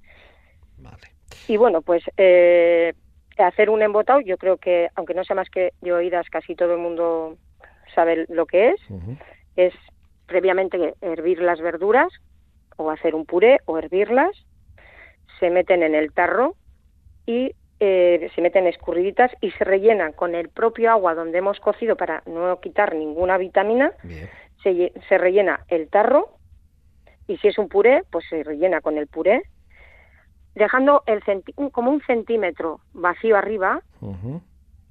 Vale. 0.77 1.13
Y 1.47 1.57
bueno, 1.57 1.81
pues 1.81 2.03
eh, 2.17 2.93
hacer 3.37 3.69
un 3.69 3.81
embotado, 3.81 4.21
yo 4.21 4.37
creo 4.37 4.57
que, 4.57 4.89
aunque 4.95 5.13
no 5.13 5.23
sea 5.23 5.35
más 5.35 5.49
que 5.49 5.73
de 5.81 5.93
oídas, 5.93 6.27
casi 6.29 6.55
todo 6.55 6.73
el 6.73 6.79
mundo 6.79 7.37
sabe 7.93 8.25
lo 8.29 8.45
que 8.45 8.69
es, 8.69 8.81
es 9.55 9.73
previamente 10.25 10.93
hervir 11.01 11.41
las 11.41 11.59
verduras 11.59 12.11
o 12.77 12.91
hacer 12.91 13.15
un 13.15 13.25
puré 13.25 13.59
o 13.65 13.77
hervirlas 13.77 14.31
se 15.39 15.49
meten 15.49 15.83
en 15.83 15.95
el 15.95 16.13
tarro 16.13 16.55
y 17.25 17.55
eh, 17.79 18.29
se 18.35 18.41
meten 18.41 18.67
escurriditas 18.67 19.31
y 19.41 19.51
se 19.51 19.63
rellenan 19.63 20.11
con 20.13 20.35
el 20.35 20.49
propio 20.49 20.91
agua 20.91 21.15
donde 21.15 21.37
hemos 21.37 21.59
cocido 21.59 21.95
para 21.95 22.23
no 22.25 22.59
quitar 22.59 22.93
ninguna 22.93 23.37
vitamina. 23.37 23.93
Se, 24.63 24.91
se, 25.07 25.17
rellena 25.17 25.63
el 25.69 25.87
tarro 25.87 26.37
y 27.27 27.37
si 27.37 27.47
es 27.47 27.57
un 27.57 27.69
puré, 27.69 28.03
pues 28.11 28.25
se 28.29 28.43
rellena 28.43 28.81
con 28.81 28.97
el 28.97 29.07
puré, 29.07 29.43
dejando 30.55 31.03
el 31.05 31.21
como 31.71 31.91
un 31.91 32.01
centímetro 32.01 32.81
vacío 32.91 33.37
arriba 33.37 33.81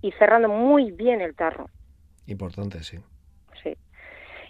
y 0.01 0.13
cerrando 0.13 0.49
muy 0.49 0.91
bien 0.93 1.21
el 1.21 1.35
tarro. 1.35 1.69
Importante, 2.27 2.83
sí. 2.83 2.99
Sí. 3.63 3.77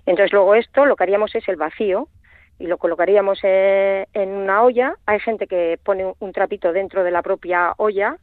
Entonces 0.06 0.32
luego 0.32 0.54
esto 0.54 0.84
lo 0.84 0.94
que 0.94 1.04
haríamos 1.04 1.34
es 1.34 1.48
el 1.48 1.56
vacío, 1.56 2.08
y 2.58 2.66
lo 2.66 2.78
colocaríamos 2.78 3.38
eh, 3.42 4.06
en 4.12 4.30
una 4.30 4.62
olla. 4.62 4.96
Hay 5.06 5.20
gente 5.20 5.46
que 5.46 5.78
pone 5.82 6.12
un 6.18 6.32
trapito 6.32 6.72
dentro 6.72 7.04
de 7.04 7.10
la 7.10 7.22
propia 7.22 7.74
olla 7.76 8.16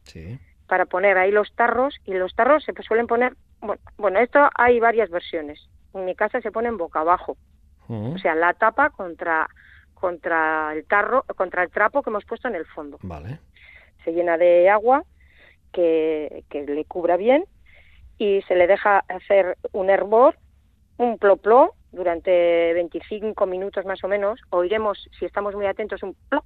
para 0.66 0.86
poner 0.86 1.16
ahí 1.16 1.30
los 1.30 1.52
tarros 1.54 1.96
y 2.04 2.14
los 2.14 2.34
tarros 2.34 2.64
se 2.64 2.72
suelen 2.82 3.06
poner, 3.06 3.34
bueno, 3.96 4.18
esto 4.18 4.48
hay 4.54 4.80
varias 4.80 5.10
versiones. 5.10 5.68
En 5.94 6.04
mi 6.04 6.14
casa 6.14 6.40
se 6.40 6.52
ponen 6.52 6.76
boca 6.76 7.00
abajo, 7.00 7.36
o 7.88 8.18
sea, 8.18 8.34
la 8.34 8.52
tapa 8.54 8.90
contra 8.90 9.48
contra 9.94 10.74
el 10.74 10.84
tarro, 10.84 11.24
contra 11.36 11.62
el 11.62 11.70
trapo 11.70 12.02
que 12.02 12.10
hemos 12.10 12.24
puesto 12.26 12.48
en 12.48 12.54
el 12.54 12.66
fondo. 12.66 12.98
Vale. 13.02 13.38
Se 14.04 14.12
llena 14.12 14.36
de 14.36 14.68
agua 14.68 15.04
que, 15.72 16.44
que 16.50 16.66
le 16.66 16.84
cubra 16.84 17.16
bien 17.16 17.44
y 18.18 18.42
se 18.42 18.56
le 18.56 18.66
deja 18.66 19.04
hacer 19.08 19.56
un 19.72 19.88
hervor, 19.88 20.36
un 20.98 21.16
ploplo 21.16 21.74
durante 21.96 22.74
25 22.74 23.46
minutos 23.46 23.84
más 23.84 24.04
o 24.04 24.08
menos, 24.08 24.38
oiremos, 24.50 25.08
si 25.18 25.24
estamos 25.24 25.54
muy 25.54 25.66
atentos, 25.66 26.02
un 26.02 26.14
ploc, 26.28 26.44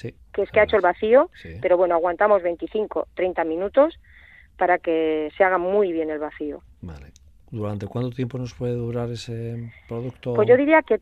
que 0.00 0.42
es 0.42 0.50
que 0.50 0.60
ha 0.60 0.64
hecho 0.64 0.76
el 0.76 0.82
vacío, 0.82 1.30
pero 1.60 1.76
bueno, 1.76 1.94
aguantamos 1.94 2.42
25, 2.42 3.08
30 3.14 3.44
minutos 3.44 3.94
para 4.56 4.78
que 4.78 5.30
se 5.36 5.44
haga 5.44 5.58
muy 5.58 5.92
bien 5.92 6.10
el 6.10 6.18
vacío. 6.18 6.62
Vale. 6.80 7.12
¿Durante 7.50 7.86
cuánto 7.86 8.10
tiempo 8.10 8.38
nos 8.38 8.54
puede 8.54 8.74
durar 8.74 9.10
ese 9.10 9.72
producto? 9.86 10.34
Pues 10.34 10.48
yo 10.48 10.56
diría 10.56 10.82
que 10.82 11.00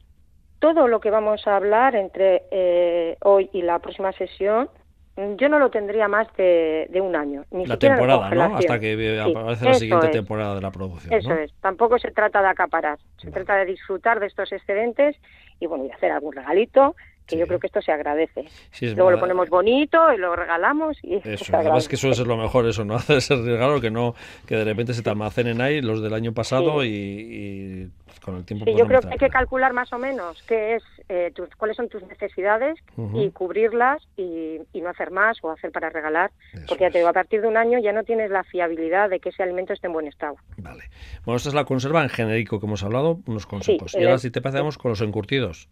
todo 0.58 0.88
lo 0.88 1.00
que 1.00 1.10
vamos 1.10 1.46
a 1.46 1.56
hablar 1.56 1.94
entre 1.94 2.42
eh, 2.50 3.16
hoy 3.22 3.48
y 3.52 3.62
la 3.62 3.78
próxima 3.78 4.12
sesión 4.12 4.68
yo 5.16 5.48
no 5.48 5.58
lo 5.58 5.70
tendría 5.70 6.08
más 6.08 6.26
de, 6.36 6.88
un 7.02 7.14
año. 7.14 7.44
Ni 7.50 7.66
la 7.66 7.76
temporada, 7.76 8.30
¿no? 8.30 8.56
Hasta 8.56 8.80
que 8.80 9.20
aparece 9.20 9.64
la 9.64 9.74
siguiente 9.74 10.08
temporada 10.08 10.54
de 10.54 10.60
la 10.62 10.70
producción. 10.70 11.12
Eso 11.12 11.34
es. 11.34 11.52
Tampoco 11.60 11.98
se 11.98 12.10
trata 12.10 12.40
de 12.40 12.48
acaparar. 12.48 12.98
Se 13.18 13.30
trata 13.30 13.56
de 13.56 13.66
disfrutar 13.66 14.20
de 14.20 14.26
estos 14.26 14.50
excedentes 14.52 15.16
y, 15.60 15.66
bueno, 15.66 15.84
y 15.84 15.90
hacer 15.90 16.12
algún 16.12 16.32
regalito 16.32 16.96
que 17.26 17.36
yo 17.36 17.46
creo 17.46 17.58
que 17.58 17.66
esto 17.66 17.80
se 17.80 17.92
agradece. 17.92 18.44
Luego 18.80 19.10
lo 19.10 19.20
ponemos 19.20 19.48
bonito 19.48 20.12
y 20.12 20.18
lo 20.18 20.34
regalamos 20.34 20.98
y 21.02 21.16
eso, 21.24 21.56
además 21.56 21.88
que 21.88 21.96
suele 21.96 22.14
ser 22.14 22.26
lo 22.26 22.36
mejor 22.36 22.66
eso, 22.66 22.84
¿no? 22.84 22.94
Hacer 23.02 23.18
ese 23.18 23.36
regalo 23.36 23.80
que 23.80 23.90
no 23.90 24.14
que 24.46 24.56
de 24.56 24.64
repente 24.64 24.94
se 24.94 25.02
te 25.02 25.10
almacenen 25.10 25.60
ahí 25.60 25.80
los 25.80 26.02
del 26.02 26.14
año 26.14 26.32
pasado 26.32 26.84
y, 26.84 27.90
con 28.24 28.36
el 28.36 28.44
tiempo. 28.44 28.64
Sí, 28.64 28.74
yo 28.76 28.86
creo 28.86 29.00
que 29.00 29.08
hay 29.08 29.18
que 29.18 29.28
calcular 29.28 29.72
más 29.72 29.92
o 29.92 29.98
menos 29.98 30.42
qué 30.46 30.76
es, 30.76 30.82
eh, 31.08 31.32
cuáles 31.56 31.76
son 31.76 31.88
tus 31.88 32.02
necesidades 32.04 32.78
y 33.14 33.30
cubrirlas 33.30 34.02
y, 34.16 34.60
no 34.82 34.88
hacer 34.88 35.12
más 35.12 35.38
o 35.42 35.50
hacer 35.52 35.70
para 35.70 35.90
regalar, 35.90 36.32
porque 36.66 36.82
ya 36.82 36.90
te 36.90 36.98
digo, 36.98 37.08
a 37.08 37.12
partir 37.12 37.40
de 37.40 37.46
un 37.46 37.56
año 37.56 37.78
ya 37.78 37.92
no 37.92 38.02
tienes 38.02 38.32
la 38.32 38.42
fiabilidad 38.42 39.08
de 39.08 39.20
que 39.20 39.28
ese 39.28 39.44
alimento 39.44 39.72
esté 39.72 39.86
en 39.86 39.92
buen 39.92 40.08
estado. 40.08 40.34
Vale. 40.56 40.82
Bueno, 41.24 41.36
esta 41.36 41.50
es 41.50 41.54
la 41.54 41.64
conserva 41.64 42.02
en 42.02 42.08
genérico 42.08 42.58
que 42.58 42.66
hemos 42.66 42.82
hablado, 42.82 43.20
unos 43.26 43.46
consejos. 43.46 43.94
y 43.94 44.02
ahora 44.02 44.18
si 44.18 44.32
te 44.32 44.40
pasamos 44.40 44.76
con 44.76 44.90
los 44.90 45.00
encurtidos. 45.02 45.68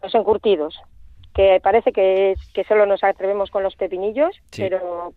Los 0.00 0.14
encurtidos 0.14 0.80
que 1.34 1.60
parece 1.62 1.92
que, 1.92 2.34
que 2.52 2.64
solo 2.64 2.86
nos 2.86 3.02
atrevemos 3.02 3.50
con 3.50 3.62
los 3.62 3.76
pepinillos, 3.76 4.40
pero 4.56 5.14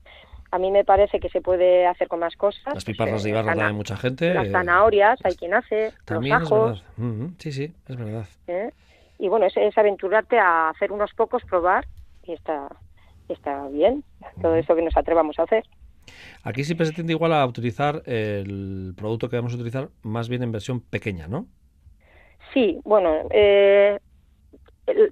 a 0.51 0.57
mí 0.57 0.72
me 0.72 0.86
parece 0.86 1.19
que 1.19 1.29
se 1.29 1.41
puede 1.41 1.86
hacer 1.86 2.07
con 2.07 2.19
más 2.19 2.36
cosas. 2.36 2.74
Las 2.74 2.86
piparras 2.86 3.24
de 3.24 3.31
Ibarra 3.31 3.67
hay 3.67 3.74
mucha 3.74 3.98
gente. 3.98 4.34
Las 4.34 4.50
zanahorias, 4.50 5.19
hay 5.24 5.36
quien 5.36 5.53
hace. 5.53 5.91
También 6.05 6.39
los 6.39 6.51
ajos. 6.51 6.84
Sí, 7.39 7.51
sí, 7.51 7.74
es 7.88 7.98
verdad. 7.98 8.25
¿Eh? 8.48 8.72
Y 9.19 9.27
bueno, 9.27 9.45
es, 9.45 9.77
aventurarte 9.77 10.39
a 10.39 10.69
hacer 10.69 10.91
unos 10.91 11.13
pocos, 11.13 11.43
probar, 11.43 11.86
y 12.24 12.34
está, 12.34 12.69
está 13.29 13.67
bien 13.67 14.03
todo 14.41 14.55
eso 14.55 14.75
que 14.75 14.81
nos 14.81 14.95
atrevamos 14.98 15.38
a 15.39 15.43
hacer. 15.43 15.63
Aquí 16.43 16.63
siempre 16.63 16.86
se 16.86 16.93
tiende 16.93 17.13
igual 17.13 17.34
a 17.34 17.45
utilizar 17.45 18.03
el 18.05 18.93
producto 18.95 19.29
que 19.29 19.38
vamos 19.38 19.53
a 19.53 19.55
utilizar 19.55 19.89
más 20.03 20.29
bien 20.29 20.43
en 20.43 20.51
versión 20.51 20.79
pequeña, 20.79 21.27
¿no? 21.27 21.48
Sí, 22.53 22.79
bueno, 22.84 23.27
eh, 23.31 24.00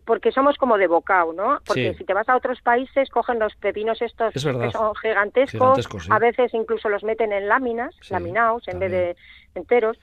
porque 0.06 0.32
somos 0.32 0.58
como 0.58 0.78
de 0.78 0.88
bocao, 0.88 1.34
¿no? 1.34 1.60
Porque 1.66 1.94
si 1.96 2.04
te 2.04 2.14
vas 2.14 2.30
a 2.30 2.36
otros 2.36 2.62
países 2.62 3.10
cogen 3.10 3.40
los 3.40 3.56
pepinos 3.56 4.02
estos 4.02 4.34
que 4.34 4.40
son 4.40 4.96
gigantescos, 4.96 6.10
a 6.10 6.20
veces 6.20 6.54
incluso 6.54 6.90
los 6.90 7.04
meten 7.04 7.34
en 7.34 7.48
láminas, 7.48 7.96
laminados 8.10 8.68
en 8.68 8.80
vez 8.80 8.92
de 8.92 9.16
enteros. 9.56 10.00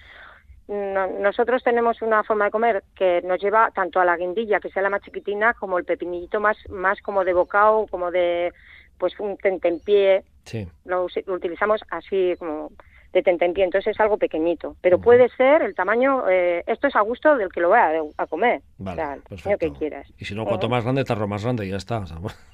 nosotros 0.69 1.63
tenemos 1.63 2.03
una 2.03 2.25
forma 2.25 2.47
de 2.47 2.51
comer 2.51 2.85
que 2.95 3.23
nos 3.23 3.41
lleva 3.41 3.71
tanto 3.73 4.01
a 4.01 4.05
la 4.05 4.17
guindilla, 4.17 4.61
que 4.61 4.71
sea 4.71 4.83
la 4.83 4.91
más 4.91 5.03
chiquitina, 5.03 5.55
como 5.55 5.79
el 5.79 5.85
pepinillito 5.85 6.41
más, 6.41 6.57
más 6.69 7.01
como 7.01 7.25
de 7.25 7.33
bocao, 7.33 7.87
como 7.87 8.11
de 8.11 8.53
pues 8.99 9.19
un 9.21 9.37
tentempié. 9.37 10.25
Sí. 10.45 10.67
lo 10.85 11.07
utilizamos 11.27 11.83
así 11.91 12.35
como 12.39 12.73
de 13.13 13.23
tentempié, 13.23 13.65
entonces 13.65 13.95
es 13.95 14.01
algo 14.01 14.19
pequeñito, 14.19 14.77
pero 14.81 15.01
puede 15.01 15.29
ser 15.31 15.63
el 15.63 15.75
tamaño, 15.75 16.29
eh, 16.29 16.63
esto 16.67 16.87
es 16.87 16.97
a 16.97 17.01
gusto 17.01 17.37
del 17.37 17.51
que 17.51 17.61
lo 17.61 17.71
vaya 17.71 18.01
a, 18.17 18.27
comer, 18.27 18.63
vale, 18.79 19.03
o 19.31 19.37
sea, 19.37 19.57
que 19.57 19.73
quieras. 19.73 20.07
Y 20.19 20.25
si 20.25 20.35
no, 20.35 20.45
cuanto 20.45 20.69
más 20.69 20.85
grande, 20.85 21.05
tarro 21.05 21.27
más 21.27 21.43
grande 21.43 21.67
y 21.67 21.71
ya 21.71 21.77
está. 21.77 22.05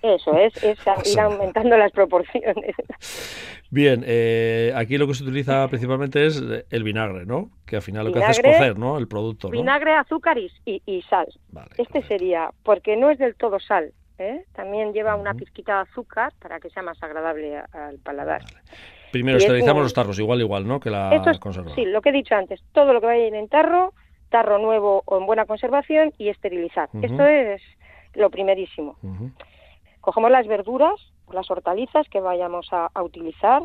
Eso 0.03 0.37
es, 0.39 0.63
es 0.65 0.79
ir 1.13 1.21
aumentando 1.21 1.77
las 1.77 1.93
proporciones. 1.93 2.75
Bien, 3.71 4.05
eh, 4.07 4.73
aquí 4.77 4.97
lo 4.97 5.07
que 5.07 5.15
se 5.15 5.25
utiliza 5.25 5.67
principalmente 5.69 6.25
es 6.25 6.43
el 6.71 6.85
vinagre, 6.85 7.27
¿no? 7.27 7.51
Que 7.67 7.77
al 7.77 7.83
final 7.83 8.07
lo 8.07 8.13
que 8.13 8.23
hace 8.23 8.41
es 8.41 8.57
cocer, 8.57 8.79
¿no? 8.79 8.97
El 8.97 9.09
producto, 9.09 9.51
Vinagre, 9.51 9.95
azúcar 9.95 10.39
y, 10.39 10.51
y, 10.65 11.03
sal. 11.03 11.27
este 11.77 12.03
sería, 12.03 12.51
porque 12.63 12.97
no 12.97 13.11
es 13.11 13.19
del 13.19 13.35
todo 13.35 13.59
sal, 13.59 13.93
¿eh? 14.19 14.45
También 14.53 14.93
lleva 14.93 15.17
una 15.17 15.35
pizquita 15.35 15.77
de 15.77 15.81
azúcar 15.91 16.33
para 16.39 16.61
que 16.61 16.71
sea 16.71 16.83
más 16.83 17.03
agradable 17.03 17.57
al 17.73 17.99
paladar. 17.99 18.43
Primero 19.13 19.39
esterilizamos 19.39 19.83
los 19.83 19.95
tarros, 19.95 20.19
igual, 20.19 20.41
igual, 20.41 20.67
¿no? 20.67 20.81
Que 20.81 20.91
la 20.91 21.39
conserva. 21.41 21.75
Sí, 21.75 21.85
lo 21.85 22.03
que 22.03 22.11
he 22.11 22.13
dicho 22.13 22.35
antes, 22.35 22.63
todo 22.73 22.93
lo 22.93 23.01
que 23.01 23.07
vaya 23.07 23.27
en 23.27 23.49
tarro, 23.49 23.93
tarro 24.31 24.59
nuevo 24.59 25.03
o 25.07 25.19
en 25.19 25.27
buena 25.27 25.47
conservación 25.47 26.13
y 26.19 26.29
esterilizar. 26.29 26.89
Esto 27.03 27.25
es 27.25 27.63
lo 28.15 28.31
primerísimo. 28.31 28.97
Cogemos 30.01 30.31
las 30.31 30.47
verduras, 30.47 30.95
las 31.33 31.51
hortalizas 31.51 32.09
que 32.09 32.21
vayamos 32.21 32.69
a, 32.73 32.91
utilizar 33.03 33.63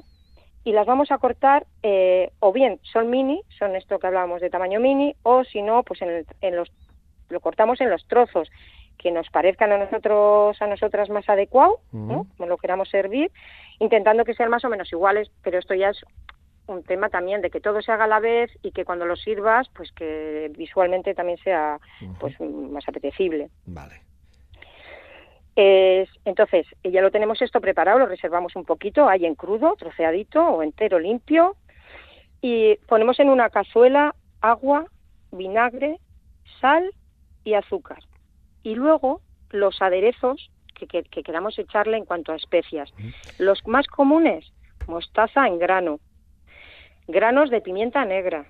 y 0.64 0.74
las 0.74 0.86
vamos 0.86 1.12
a 1.12 1.18
cortar, 1.18 1.66
eh, 1.82 2.32
o 2.40 2.52
bien 2.52 2.80
son 2.84 3.10
mini, 3.10 3.42
son 3.58 3.76
esto 3.76 3.98
que 3.98 4.08
hablábamos 4.08 4.42
de 4.42 4.50
tamaño 4.50 4.80
mini, 4.80 5.16
o 5.24 5.44
si 5.44 5.62
no, 5.62 5.82
pues 5.84 6.02
en, 6.02 6.56
los, 6.56 6.72
lo 7.30 7.40
cortamos 7.40 7.82
en 7.82 7.90
los 7.90 8.08
trozos 8.08 8.50
que 9.02 9.12
nos 9.12 9.30
parezcan 9.30 9.72
a 9.72 9.78
nosotros 9.78 10.62
a 10.62 10.68
nosotras 10.68 11.10
más 11.10 11.28
adecuado, 11.28 11.80
¿no? 11.92 12.28
como 12.38 12.50
lo 12.50 12.58
queramos 12.58 12.90
servir, 12.90 13.32
intentando 13.80 14.24
que 14.26 14.36
sean 14.36 14.50
más 14.50 14.64
o 14.64 14.70
menos 14.70 14.92
iguales, 14.92 15.32
pero 15.42 15.58
esto 15.58 15.74
ya 15.74 15.90
es 15.90 16.06
un 16.68 16.84
tema 16.84 17.10
también 17.10 17.42
de 17.42 17.50
que 17.50 17.60
todo 17.60 17.82
se 17.82 17.92
haga 17.92 18.04
a 18.04 18.08
la 18.08 18.20
vez 18.20 18.52
y 18.62 18.72
que 18.72 18.86
cuando 18.86 19.06
lo 19.06 19.16
sirvas, 19.16 19.68
pues 19.76 19.92
que 19.92 20.52
visualmente 20.56 21.16
también 21.16 21.40
sea 21.40 21.80
pues 22.20 22.40
más 22.40 22.88
apetecible. 22.88 23.50
Vale. 23.66 24.02
entonces, 25.56 26.68
ya 26.84 27.02
lo 27.02 27.12
tenemos 27.12 27.42
esto 27.42 27.60
preparado, 27.60 28.00
lo 28.00 28.06
reservamos 28.06 28.56
un 28.56 28.66
poquito, 28.66 29.10
ahí 29.10 29.26
en 29.26 29.36
crudo, 29.36 29.76
troceadito 29.78 30.46
o 30.46 30.62
entero 30.62 31.00
limpio, 31.00 31.56
y 32.42 32.76
ponemos 32.88 33.20
en 33.20 33.30
una 33.30 33.50
cazuela 33.50 34.16
agua, 34.42 34.86
vinagre, 35.32 36.00
sal 36.60 36.92
y 37.44 37.56
azúcar. 37.56 38.00
Y 38.64 38.76
luego 38.76 39.22
los 39.50 39.82
aderezos 39.82 40.50
que, 40.76 40.88
que, 40.88 41.24
queramos 41.24 41.58
echarle 41.60 41.98
en 41.98 42.06
cuanto 42.06 42.32
a 42.32 42.36
especias. 42.36 42.92
Los 43.38 43.66
más 43.68 43.88
comunes, 43.88 44.52
mostaza 44.88 45.48
en 45.48 45.60
grano, 45.60 46.00
granos 47.08 47.50
de 47.50 47.62
pimienta 47.62 48.04
negra 48.06 48.46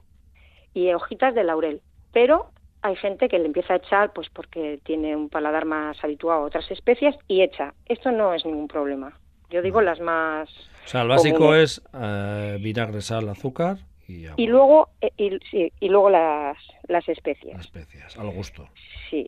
y 0.73 0.93
hojitas 0.93 1.35
de 1.35 1.43
laurel. 1.43 1.81
Pero 2.13 2.51
hay 2.81 2.95
gente 2.95 3.29
que 3.29 3.39
le 3.39 3.45
empieza 3.45 3.73
a 3.73 3.77
echar 3.77 4.13
pues 4.13 4.29
porque 4.29 4.79
tiene 4.83 5.15
un 5.15 5.29
paladar 5.29 5.65
más 5.65 6.01
habituado 6.03 6.41
a 6.41 6.45
otras 6.45 6.69
especias 6.71 7.15
y 7.27 7.41
echa. 7.41 7.73
Esto 7.85 8.11
no 8.11 8.33
es 8.33 8.45
ningún 8.45 8.67
problema. 8.67 9.17
Yo 9.49 9.61
digo 9.61 9.81
las 9.81 9.99
más. 9.99 10.49
O 10.85 10.87
sea, 10.87 11.01
el 11.01 11.09
básico 11.09 11.53
es 11.53 11.81
eh, 11.93 12.57
vinagre, 12.61 13.01
sal, 13.01 13.27
azúcar 13.29 13.77
y 14.07 14.25
Y 14.37 14.47
luego, 14.47 14.89
eh, 15.01 15.11
y, 15.17 15.89
luego 15.89 16.09
las, 16.09 16.57
las 16.87 17.07
especias. 17.07 17.53
Las 17.53 17.65
especias, 17.65 18.17
al 18.17 18.31
gusto. 18.31 18.67
Sí. 19.09 19.27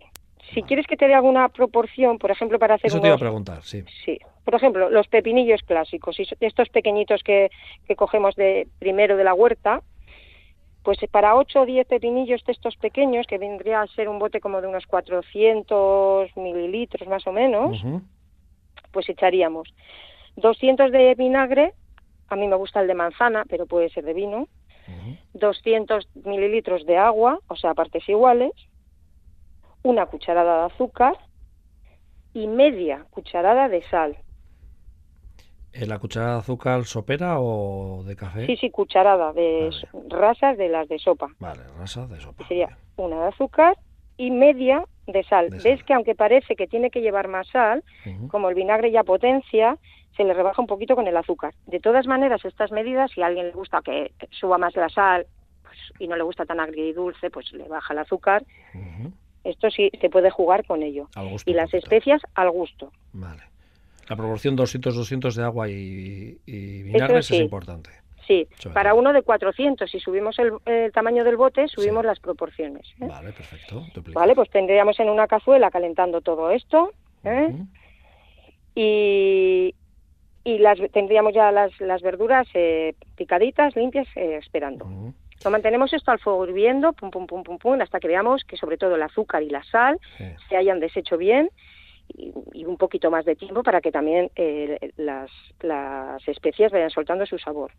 Si 0.54 0.64
quieres 0.64 0.86
que 0.88 0.98
te 0.98 1.08
dé 1.08 1.16
alguna 1.16 1.50
proporción, 1.50 2.18
por 2.18 2.32
ejemplo, 2.32 2.60
para 2.60 2.76
hacer 2.76 2.88
Eso 2.88 3.00
te 3.00 3.08
iba 3.08 3.16
a 3.16 3.20
preguntar, 3.20 3.64
sí. 3.64 3.84
Sí. 4.06 4.20
Por 4.44 4.56
ejemplo, 4.56 4.90
los 4.90 5.08
pepinillos 5.08 5.62
clásicos, 5.62 6.18
estos 6.40 6.70
pequeñitos 6.70 7.24
que, 7.24 7.50
que 7.88 7.96
cogemos 7.96 8.36
de 8.36 8.68
primero 8.80 9.16
de 9.18 9.24
la 9.24 9.34
huerta, 9.34 9.82
pues 10.84 10.98
para 11.10 11.36
8 11.36 11.62
o 11.62 11.66
10 11.66 11.88
pepinillos 11.88 12.44
de 12.44 12.52
estos 12.52 12.76
pequeños, 12.76 13.26
que 13.26 13.38
vendría 13.38 13.82
a 13.82 13.88
ser 13.88 14.10
un 14.10 14.20
bote 14.20 14.42
como 14.42 14.62
de 14.62 14.68
unos 14.68 14.86
400 14.86 16.36
mililitros 16.36 17.08
más 17.08 17.26
o 17.26 17.32
menos, 17.32 17.82
pues 18.92 19.08
echaríamos. 19.08 19.74
200 20.36 20.92
de 20.92 21.16
vinagre, 21.16 21.74
a 22.28 22.36
mí 22.36 22.48
me 22.48 22.58
gusta 22.58 22.82
el 22.82 22.88
de 22.88 22.96
manzana, 22.96 23.46
pero 23.50 23.66
puede 23.66 23.90
ser 23.90 24.04
de 24.04 24.14
vino, 24.14 24.50
200 25.34 26.10
mililitros 26.26 26.86
de 26.86 26.98
agua, 26.98 27.40
o 27.48 27.56
sea, 27.56 27.74
partes 27.74 28.08
iguales, 28.10 28.52
una 29.84 30.06
cucharada 30.08 30.60
de 30.60 30.74
azúcar 30.74 31.18
y 32.34 32.48
media 32.48 33.06
cucharada 33.12 33.70
de 33.70 33.84
sal. 33.84 34.18
¿En 35.74 35.90
¿La 35.90 36.00
cucharada 36.00 36.34
de 36.34 36.40
azúcar 36.40 36.86
sopera 36.86 37.40
o 37.40 38.04
de 38.04 38.16
café? 38.16 38.46
Sí, 38.46 38.58
sí, 38.58 38.70
cucharada 38.70 39.34
de 39.34 39.72
rasas 40.10 40.58
de 40.58 40.70
las 40.70 40.88
de 40.88 41.00
sopa. 41.00 41.28
Vale, 41.40 41.64
rasas 41.78 42.10
de 42.10 42.20
sopa. 42.20 42.48
sería 42.48 42.78
una 42.96 43.22
de 43.22 43.28
azúcar 43.30 43.78
y 44.18 44.30
media 44.30 44.84
de 45.08 45.24
sal. 45.24 45.50
Ves 45.50 45.84
que 45.84 45.94
aunque 45.94 46.16
parece 46.16 46.56
que 46.56 46.68
tiene 46.68 46.92
que 46.92 47.02
llevar 47.02 47.28
más 47.28 47.48
sal, 47.48 47.84
como 48.30 48.50
el 48.50 48.56
vinagre 48.56 48.92
ya 48.92 49.04
potencia, 49.04 49.78
se 50.16 50.24
le 50.24 50.34
rebaja 50.34 50.62
un 50.62 50.68
poquito 50.68 50.96
con 50.96 51.08
el 51.08 51.18
azúcar. 51.18 51.56
De 51.66 51.80
todas 51.80 52.06
maneras, 52.06 52.46
estas 52.46 52.72
medidas, 52.72 53.12
si 53.12 53.22
a 53.22 53.26
alguien 53.26 53.48
le 53.48 53.54
gusta 53.54 53.82
que 53.82 54.14
suba 54.30 54.60
más 54.60 54.76
la 54.76 54.90
sal 54.90 55.26
pues, 55.64 55.78
y 56.00 56.08
no 56.08 56.16
le 56.16 56.24
gusta 56.24 56.46
tan 56.46 56.60
agridulce, 56.60 57.32
pues 57.32 57.52
le 57.52 57.68
baja 57.68 57.94
el 57.94 58.00
azúcar. 58.00 58.44
Esto 59.44 59.70
sí 59.70 59.92
se 60.00 60.10
puede 60.10 60.30
jugar 60.30 60.66
con 60.66 60.84
ello. 60.84 61.08
y 61.46 61.54
las 61.54 61.74
especias 61.74 62.22
al 62.36 62.50
gusto. 62.52 62.92
Vale. 63.12 63.44
La 64.10 64.16
proporción 64.16 64.58
200-200 64.58 65.34
de 65.34 65.44
agua 65.44 65.70
y, 65.70 66.38
y 66.46 66.84
vinagre 66.84 67.20
es 67.20 67.32
importante. 67.32 67.90
Sí, 68.28 68.48
para 68.74 68.94
uno 68.94 69.12
de 69.12 69.22
400, 69.22 69.90
si 69.90 70.00
subimos 70.00 70.38
el, 70.40 70.92
tamaño 70.94 71.24
del 71.24 71.36
bote, 71.36 71.68
subimos 71.68 72.06
las 72.06 72.20
proporciones. 72.20 72.88
¿eh? 73.02 73.08
Vale, 73.08 73.34
perfecto. 73.34 73.86
Vale, 74.14 74.36
pues 74.36 74.50
tendríamos 74.50 75.00
en 75.00 75.10
una 75.10 75.28
cazuela 75.28 75.70
calentando 75.70 76.22
todo 76.22 76.52
esto. 76.52 76.94
¿eh? 77.26 77.54
Y, 78.76 79.76
y 80.44 80.58
las 80.60 80.80
tendríamos 80.92 81.34
ya 81.34 81.52
las, 81.52 81.78
las 81.82 82.02
verduras 82.02 82.48
eh, 82.54 82.96
picaditas, 83.18 83.76
limpias, 83.76 84.08
esperando. 84.16 85.14
Lo 85.44 85.52
mantenemos 85.52 85.92
esto 85.94 86.12
al 86.12 86.20
fuego 86.20 86.46
hirviendo, 86.46 86.94
pum, 86.94 87.12
pum, 87.12 87.28
pum, 87.28 87.44
pum, 87.44 87.58
pum, 87.58 87.82
hasta 87.82 88.00
que 88.00 88.08
veamos 88.08 88.44
que 88.44 88.58
sobre 88.58 88.78
todo 88.78 88.96
el 88.96 89.02
azúcar 89.02 89.44
y 89.44 89.50
la 89.50 89.64
sal 89.64 90.00
se 90.50 90.56
hayan 90.56 90.80
deshecho 90.80 91.18
bien 91.18 91.50
y, 92.08 92.66
un 92.66 92.78
poquito 92.78 93.12
más 93.12 93.26
de 93.26 93.36
tiempo 93.36 93.64
para 93.64 93.82
que 93.82 93.92
también 93.92 94.30
eh, 94.36 94.92
las, 94.98 95.32
las 95.62 96.26
especias 96.28 96.72
vayan 96.72 96.90
soltando 96.90 97.26
su 97.26 97.38
sabor. 97.38 97.72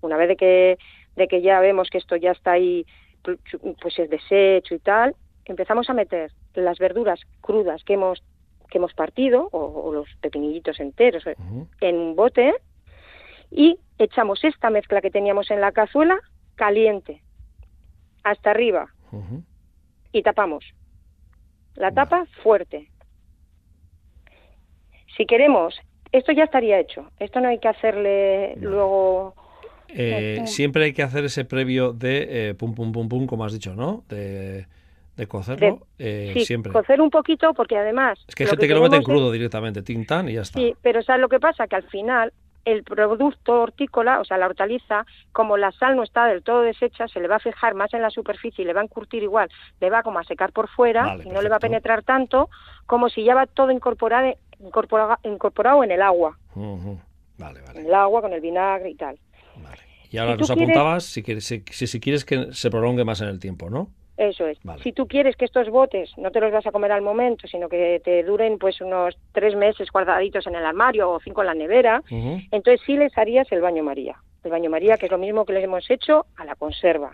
Una 0.00 0.16
vez 0.16 0.28
de 0.28 0.36
que, 0.36 0.78
de 1.16 1.28
que 1.28 1.42
ya 1.42 1.60
vemos 1.60 1.90
que 1.90 1.98
esto 1.98 2.16
ya 2.16 2.32
está 2.32 2.52
ahí, 2.52 2.86
pues 3.22 3.98
es 3.98 4.10
deshecho 4.10 4.74
y 4.74 4.78
tal, 4.78 5.14
empezamos 5.44 5.88
a 5.90 5.94
meter 5.94 6.32
las 6.54 6.78
verduras 6.78 7.20
crudas 7.40 7.82
que 7.84 7.94
hemos 7.94 8.22
que 8.70 8.78
hemos 8.78 8.94
partido 8.94 9.48
o, 9.52 9.92
los 9.92 10.08
pepinillitos 10.20 10.80
enteros 10.80 11.26
eh, 11.26 11.36
en 11.80 11.96
un 11.96 12.16
bote 12.16 12.54
y 13.50 13.78
echamos 13.98 14.42
esta 14.42 14.70
mezcla 14.70 15.00
que 15.00 15.10
teníamos 15.10 15.50
en 15.50 15.60
la 15.60 15.70
cazuela 15.70 16.18
caliente 16.54 17.22
hasta 18.22 18.50
arriba 18.50 18.88
y 20.12 20.22
tapamos. 20.22 20.64
La 21.76 21.92
tapa 21.92 22.26
fuerte. 22.42 22.88
Si 25.16 25.26
queremos, 25.26 25.78
esto 26.12 26.32
ya 26.32 26.44
estaría 26.44 26.78
hecho. 26.78 27.10
Esto 27.18 27.40
no 27.40 27.48
hay 27.48 27.58
que 27.58 27.68
hacerle 27.68 28.54
luego. 28.56 29.34
Eh, 29.88 30.42
siempre 30.46 30.84
hay 30.84 30.92
que 30.92 31.02
hacer 31.02 31.24
ese 31.24 31.44
previo 31.44 31.92
de 31.92 32.48
eh, 32.50 32.54
pum 32.54 32.74
pum 32.74 32.92
pum 32.92 33.08
pum, 33.08 33.26
como 33.26 33.44
has 33.44 33.52
dicho, 33.52 33.74
¿no? 33.74 34.04
De, 34.08 34.66
de 35.16 35.26
cocerlo. 35.26 35.86
Eh, 35.98 36.32
sí, 36.34 36.44
siempre. 36.44 36.72
cocer 36.72 37.00
un 37.00 37.10
poquito 37.10 37.54
porque 37.54 37.76
además. 37.76 38.18
Es 38.26 38.34
que 38.34 38.44
hay 38.44 38.50
gente 38.50 38.66
que, 38.66 38.74
lo 38.74 38.82
mete 38.82 38.96
en 38.96 39.02
crudo 39.02 39.30
directamente, 39.30 39.82
tintan 39.82 40.28
y 40.28 40.34
ya 40.34 40.42
está. 40.42 40.58
Sí, 40.58 40.74
pero 40.82 41.02
¿sabes 41.02 41.20
lo 41.20 41.28
que 41.28 41.38
pasa? 41.38 41.66
Que 41.66 41.76
al 41.76 41.84
final 41.84 42.32
el 42.64 42.82
producto 42.84 43.60
hortícola, 43.60 44.20
o 44.20 44.24
sea, 44.24 44.38
la 44.38 44.46
hortaliza, 44.46 45.06
como 45.32 45.56
la 45.56 45.72
sal 45.72 45.96
no 45.96 46.02
está 46.02 46.26
del 46.26 46.42
todo 46.42 46.62
deshecha, 46.62 47.08
se 47.08 47.20
le 47.20 47.28
va 47.28 47.36
a 47.36 47.40
fijar 47.40 47.74
más 47.74 47.92
en 47.94 48.02
la 48.02 48.10
superficie 48.10 48.62
y 48.62 48.66
le 48.66 48.72
va 48.72 48.80
a 48.80 48.84
encurtir 48.84 49.22
igual, 49.22 49.48
le 49.80 49.90
va 49.90 50.02
como 50.02 50.18
a 50.18 50.24
secar 50.24 50.52
por 50.52 50.68
fuera 50.68 51.16
y 51.24 51.28
no 51.28 51.42
le 51.42 51.48
va 51.48 51.56
a 51.56 51.60
penetrar 51.60 52.02
tanto 52.02 52.48
como 52.86 53.08
si 53.08 53.24
ya 53.24 53.34
va 53.34 53.46
todo 53.46 53.70
incorporado, 53.70 54.34
incorporado, 55.24 55.84
en 55.84 55.90
el 55.90 56.02
agua. 56.02 56.38
vale, 56.54 57.60
vale. 57.60 57.80
En 57.80 57.86
el 57.86 57.94
agua, 57.94 58.22
con 58.22 58.32
el 58.32 58.40
vinagre 58.40 58.90
y 58.90 58.94
tal. 58.94 59.18
Vale. 59.62 59.82
Y 60.10 60.18
ahora 60.18 60.36
nos 60.36 60.50
apuntabas 60.50 61.04
si, 61.04 61.22
si, 61.40 61.86
si 61.86 62.00
quieres 62.00 62.24
que 62.24 62.52
se 62.52 62.70
prolongue 62.70 63.04
más 63.04 63.20
en 63.20 63.28
el 63.28 63.40
tiempo, 63.40 63.68
¿no? 63.68 63.90
Eso 64.16 64.46
es. 64.46 64.58
Si 64.82 64.92
tú 64.92 65.08
quieres 65.08 65.36
que 65.36 65.44
estos 65.44 65.68
botes 65.70 66.16
no 66.16 66.30
te 66.30 66.40
los 66.40 66.52
vas 66.52 66.66
a 66.66 66.72
comer 66.72 66.92
al 66.92 67.02
momento, 67.02 67.48
sino 67.48 67.68
que 67.68 68.00
te 68.04 68.22
duren 68.22 68.58
pues 68.58 68.80
unos 68.80 69.16
tres 69.32 69.56
meses 69.56 69.90
guardaditos 69.90 70.46
en 70.46 70.54
el 70.54 70.64
armario 70.64 71.10
o 71.10 71.20
cinco 71.20 71.40
en 71.42 71.46
la 71.48 71.54
nevera, 71.54 72.02
entonces 72.10 72.80
sí 72.86 72.96
les 72.96 73.16
harías 73.18 73.50
el 73.50 73.60
baño 73.60 73.82
María. 73.82 74.16
El 74.44 74.50
baño 74.50 74.70
María, 74.70 74.98
que 74.98 75.06
es 75.06 75.12
lo 75.12 75.18
mismo 75.18 75.44
que 75.44 75.54
les 75.54 75.64
hemos 75.64 75.90
hecho 75.90 76.26
a 76.36 76.44
la 76.44 76.54
conserva. 76.54 77.12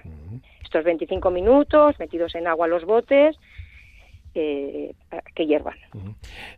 Estos 0.62 0.84
25 0.84 1.30
minutos 1.30 1.98
metidos 1.98 2.34
en 2.34 2.46
agua 2.46 2.68
los 2.68 2.84
botes 2.84 3.36
eh, 4.34 4.94
que 5.34 5.46
hiervan. 5.46 5.74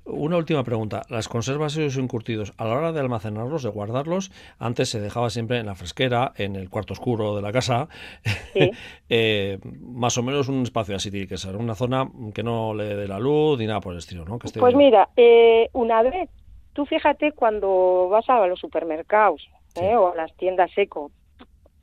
Una 0.04 0.36
última 0.36 0.62
pregunta. 0.62 1.02
Las 1.08 1.28
conservas 1.28 1.76
y 1.76 1.80
los 1.80 1.96
encurtidos, 1.96 2.52
a 2.58 2.66
la 2.66 2.74
hora 2.74 2.92
de 2.92 3.00
almacenarlos, 3.00 3.62
de 3.62 3.70
guardarlos, 3.70 4.30
antes 4.58 4.90
se 4.90 5.00
dejaba 5.00 5.30
siempre 5.30 5.58
en 5.58 5.66
la 5.66 5.74
fresquera, 5.74 6.32
en 6.36 6.56
el 6.56 6.68
cuarto 6.68 6.92
oscuro 6.92 7.34
de 7.34 7.40
la 7.40 7.50
casa, 7.50 7.88
eh, 9.08 9.58
más 9.80 10.18
o 10.18 10.22
menos 10.22 10.48
un 10.48 10.62
espacio 10.62 10.96
así 10.96 11.10
tiene 11.10 11.26
que 11.26 11.38
ser, 11.38 11.56
una 11.56 11.74
zona 11.74 12.10
que 12.34 12.42
no 12.42 12.74
le 12.74 12.94
dé 12.94 13.08
la 13.08 13.18
luz 13.18 13.58
ni 13.58 13.66
nada 13.66 13.80
por 13.80 13.92
el 13.92 13.98
estilo, 14.00 14.24
¿no? 14.26 14.38
pues 14.38 14.74
mira, 14.74 15.08
eh, 15.16 15.70
una 15.72 16.02
vez, 16.02 16.28
tú 16.74 16.84
fíjate 16.84 17.32
cuando 17.32 18.08
vas 18.10 18.28
a 18.28 18.46
los 18.46 18.60
supermercados 18.60 19.48
o 19.76 20.08
a 20.08 20.14
las 20.14 20.34
tiendas 20.36 20.70
seco, 20.74 21.10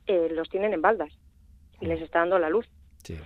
los 0.06 0.48
tienen 0.50 0.72
en 0.72 0.82
baldas 0.82 1.12
y 1.80 1.86
les 1.86 2.00
está 2.00 2.20
dando 2.20 2.38
la 2.38 2.48
luz. 2.48 2.66
Sí 3.02 3.16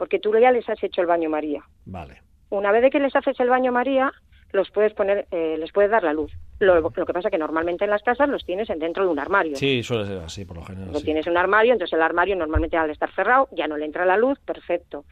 porque 0.00 0.18
tú 0.18 0.32
ya 0.38 0.50
les 0.50 0.66
has 0.66 0.82
hecho 0.82 1.02
el 1.02 1.06
baño 1.06 1.28
María. 1.28 1.62
Vale. 1.84 2.22
Una 2.48 2.72
vez 2.72 2.80
de 2.80 2.88
que 2.88 2.98
les 2.98 3.14
haces 3.14 3.38
el 3.38 3.50
baño 3.50 3.70
María, 3.70 4.10
los 4.50 4.70
puedes 4.70 4.94
poner, 4.94 5.26
eh, 5.30 5.56
les 5.58 5.70
puedes 5.72 5.90
dar 5.90 6.02
la 6.02 6.14
luz. 6.14 6.32
Lo, 6.58 6.90
que 6.90 7.12
pasa 7.12 7.28
es 7.28 7.30
que 7.30 7.36
normalmente 7.36 7.84
en 7.84 7.90
las 7.90 8.02
casas 8.02 8.26
los 8.30 8.46
tienes 8.46 8.68
dentro 8.68 9.04
de 9.04 9.10
un 9.10 9.18
armario. 9.18 9.56
Sí, 9.56 9.82
suele 9.82 10.06
ser 10.06 10.22
así, 10.22 10.46
por 10.46 10.56
lo 10.56 10.62
general. 10.62 10.90
Lo 10.90 11.02
tienes 11.02 11.26
en 11.26 11.32
un 11.32 11.36
armario, 11.36 11.74
entonces 11.74 11.92
el 11.92 12.00
armario 12.00 12.34
normalmente 12.34 12.78
al 12.78 12.88
estar 12.88 13.14
cerrado 13.14 13.48
ya 13.52 13.68
no 13.68 13.76
le 13.76 13.84
entra 13.84 14.06
la 14.06 14.16
luz, 14.16 14.38
perfecto. 14.40 15.04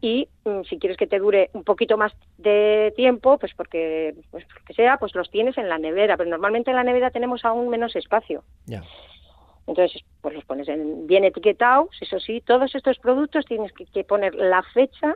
Y 0.00 0.26
mm, 0.46 0.62
si 0.62 0.78
quieres 0.78 0.96
que 0.96 1.06
te 1.06 1.18
dure 1.18 1.50
un 1.52 1.62
poquito 1.62 1.98
más 1.98 2.14
de 2.38 2.94
tiempo, 2.96 3.36
pues 3.36 3.52
porque, 3.54 4.14
pues 4.30 4.46
porque 4.46 4.72
sea, 4.72 4.96
pues 4.96 5.14
los 5.14 5.30
tienes 5.30 5.58
en 5.58 5.68
la 5.68 5.76
nevera, 5.76 6.16
pero 6.16 6.30
normalmente 6.30 6.70
en 6.70 6.76
la 6.76 6.84
nevera 6.84 7.10
tenemos 7.10 7.44
aún 7.44 7.68
menos 7.68 7.94
espacio. 7.94 8.42
Ya. 8.64 8.82
Entonces, 9.70 10.02
pues 10.20 10.34
los 10.34 10.44
pones 10.44 10.66
bien 11.06 11.24
etiquetados, 11.24 11.90
eso 12.00 12.18
sí, 12.18 12.42
todos 12.44 12.74
estos 12.74 12.98
productos 12.98 13.44
tienes 13.44 13.70
que, 13.72 14.02
poner 14.02 14.34
la 14.34 14.64
fecha 14.74 15.14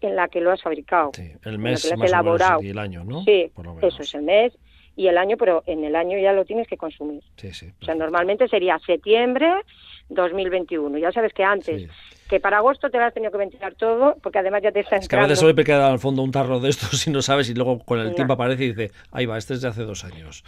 en 0.00 0.16
la 0.16 0.26
que 0.26 0.40
lo 0.40 0.50
has 0.50 0.60
fabricado. 0.60 1.12
Sí, 1.14 1.30
el 1.44 1.58
mes 1.60 1.96
más 1.96 2.08
elaborado. 2.08 2.60
y 2.60 2.70
el 2.70 2.78
año, 2.78 3.04
¿no? 3.04 3.22
Sí, 3.22 3.52
eso 3.82 4.02
es 4.02 4.14
el 4.16 4.22
mes 4.22 4.52
y 4.96 5.06
el 5.06 5.16
año, 5.16 5.36
pero 5.36 5.62
en 5.66 5.84
el 5.84 5.94
año 5.94 6.18
ya 6.18 6.32
lo 6.32 6.44
tienes 6.44 6.66
que 6.66 6.76
consumir. 6.76 7.22
Sí, 7.36 7.52
sí. 7.52 7.70
O 7.80 7.84
sea, 7.84 7.94
normalmente 7.94 8.48
sería 8.48 8.80
septiembre 8.80 9.62
2021. 10.08 10.98
Ya 10.98 11.12
sabes 11.12 11.32
que 11.32 11.44
antes, 11.44 11.88
que 12.30 12.38
para 12.38 12.58
agosto 12.58 12.88
te 12.90 12.96
lo 12.96 13.04
has 13.04 13.12
tenido 13.12 13.32
que 13.32 13.38
ventilar 13.38 13.74
todo, 13.74 14.16
porque 14.22 14.38
además 14.38 14.62
ya 14.62 14.70
te 14.70 14.80
está 14.80 14.96
Es 14.96 15.08
que 15.08 15.16
a 15.16 15.22
veces 15.22 15.40
solo 15.40 15.52
queda 15.56 15.90
al 15.90 15.98
fondo 15.98 16.22
un 16.22 16.30
tarro 16.30 16.60
de 16.60 16.70
estos 16.70 17.04
y 17.08 17.10
no 17.10 17.22
sabes 17.22 17.50
y 17.50 17.54
luego 17.54 17.80
con 17.80 17.98
el 17.98 18.14
tiempo 18.14 18.34
aparece 18.34 18.66
y 18.66 18.68
dice, 18.68 18.92
ahí 19.10 19.26
va, 19.26 19.36
este 19.36 19.54
es 19.54 19.62
de 19.62 19.68
hace 19.68 19.82
dos 19.82 20.04
años. 20.04 20.44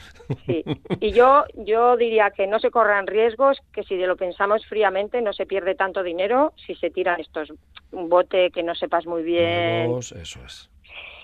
Sí, 0.46 0.62
y 1.00 1.10
yo, 1.10 1.44
yo 1.56 1.96
diría 1.96 2.30
que 2.30 2.46
no 2.46 2.60
se 2.60 2.70
corran 2.70 3.08
riesgos, 3.08 3.58
que 3.72 3.82
si 3.82 3.96
lo 3.96 4.16
pensamos 4.16 4.64
fríamente 4.66 5.20
no 5.22 5.32
se 5.32 5.44
pierde 5.44 5.74
tanto 5.74 6.04
dinero 6.04 6.52
si 6.64 6.76
se 6.76 6.88
tiran 6.88 7.20
estos, 7.20 7.52
un 7.90 8.08
bote 8.08 8.52
que 8.52 8.62
no 8.62 8.76
sepas 8.76 9.04
muy 9.04 9.24
bien. 9.24 9.86
Nuevos, 9.86 10.12
eso 10.12 10.38
es. 10.46 10.70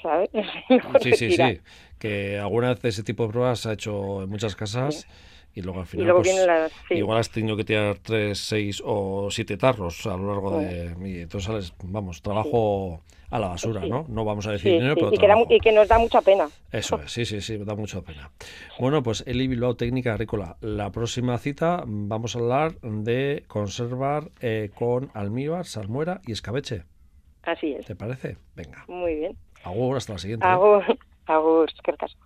¿Sabes? 0.03 0.29
Sí, 1.01 1.13
sí, 1.13 1.31
sí. 1.31 1.61
Que 2.01 2.39
alguna 2.39 2.71
vez 2.71 2.85
ese 2.85 3.05
tipo 3.05 3.27
de 3.27 3.33
pruebas 3.33 3.61
se 3.61 3.69
ha 3.69 3.73
hecho 3.75 4.25
en 4.25 4.29
muchas 4.29 4.57
casas. 4.57 5.03
Sí 5.03 5.09
y 5.59 5.63
luego 5.63 5.81
al 5.81 5.87
final 5.87 6.71
pues, 6.89 6.99
igual 6.99 7.19
has 7.19 7.31
tenido 7.31 7.57
que 7.57 7.65
tirar 7.65 7.99
tres, 7.99 8.39
seis 8.39 8.81
o 8.85 9.29
siete 9.31 9.57
tarros 9.57 10.07
a 10.07 10.17
lo 10.17 10.29
largo 10.29 10.61
de 10.61 10.95
y 11.05 11.23
entonces 11.23 11.47
sales, 11.47 11.75
vamos, 11.83 12.23
trabajo 12.23 13.03
a 13.31 13.39
la 13.41 13.49
basura, 13.49 13.85
¿no? 13.87 14.07
No 14.09 14.25
vamos 14.25 14.47
a 14.47 14.53
decir 14.53 14.73
dinero, 14.73 14.95
pero 14.95 15.13
y 15.13 15.19
que, 15.19 15.55
y 15.57 15.61
que, 15.61 15.73
nos 15.73 15.89
da 15.89 15.99
mucha 15.99 16.23
pena. 16.23 16.49
Eso 16.71 17.01
es, 17.03 17.11
sí, 17.13 17.25
sí, 17.25 17.41
sí, 17.41 17.59
da 17.59 17.75
mucha 17.75 18.01
pena. 18.03 18.31
Bueno, 18.79 19.03
pues 19.03 19.25
Eli 19.27 19.49
Bilbao 19.49 19.75
Técnica 19.75 20.13
Agrícola. 20.13 20.57
La 20.61 20.91
próxima 20.93 21.37
cita 21.39 21.83
vamos 21.87 22.37
a 22.37 22.39
hablar 22.39 22.81
de 22.81 23.45
conservar 23.49 24.31
eh, 24.41 24.71
con 24.75 25.11
almíbar, 25.13 25.67
salmuera 25.67 26.21
y 26.25 26.33
escabeche. 26.33 26.85
Así 27.43 27.73
es. 27.73 27.85
¿Te 27.85 27.97
parece? 27.97 28.37
Venga. 28.55 28.85
Muy 28.87 29.17
bien. 29.17 29.37
Agur, 29.65 29.97
hasta 29.97 30.13
la 30.15 30.19
siguiente. 30.21 30.47
¿eh? 30.47 30.51
Agur, 30.51 30.85
agur, 31.27 31.71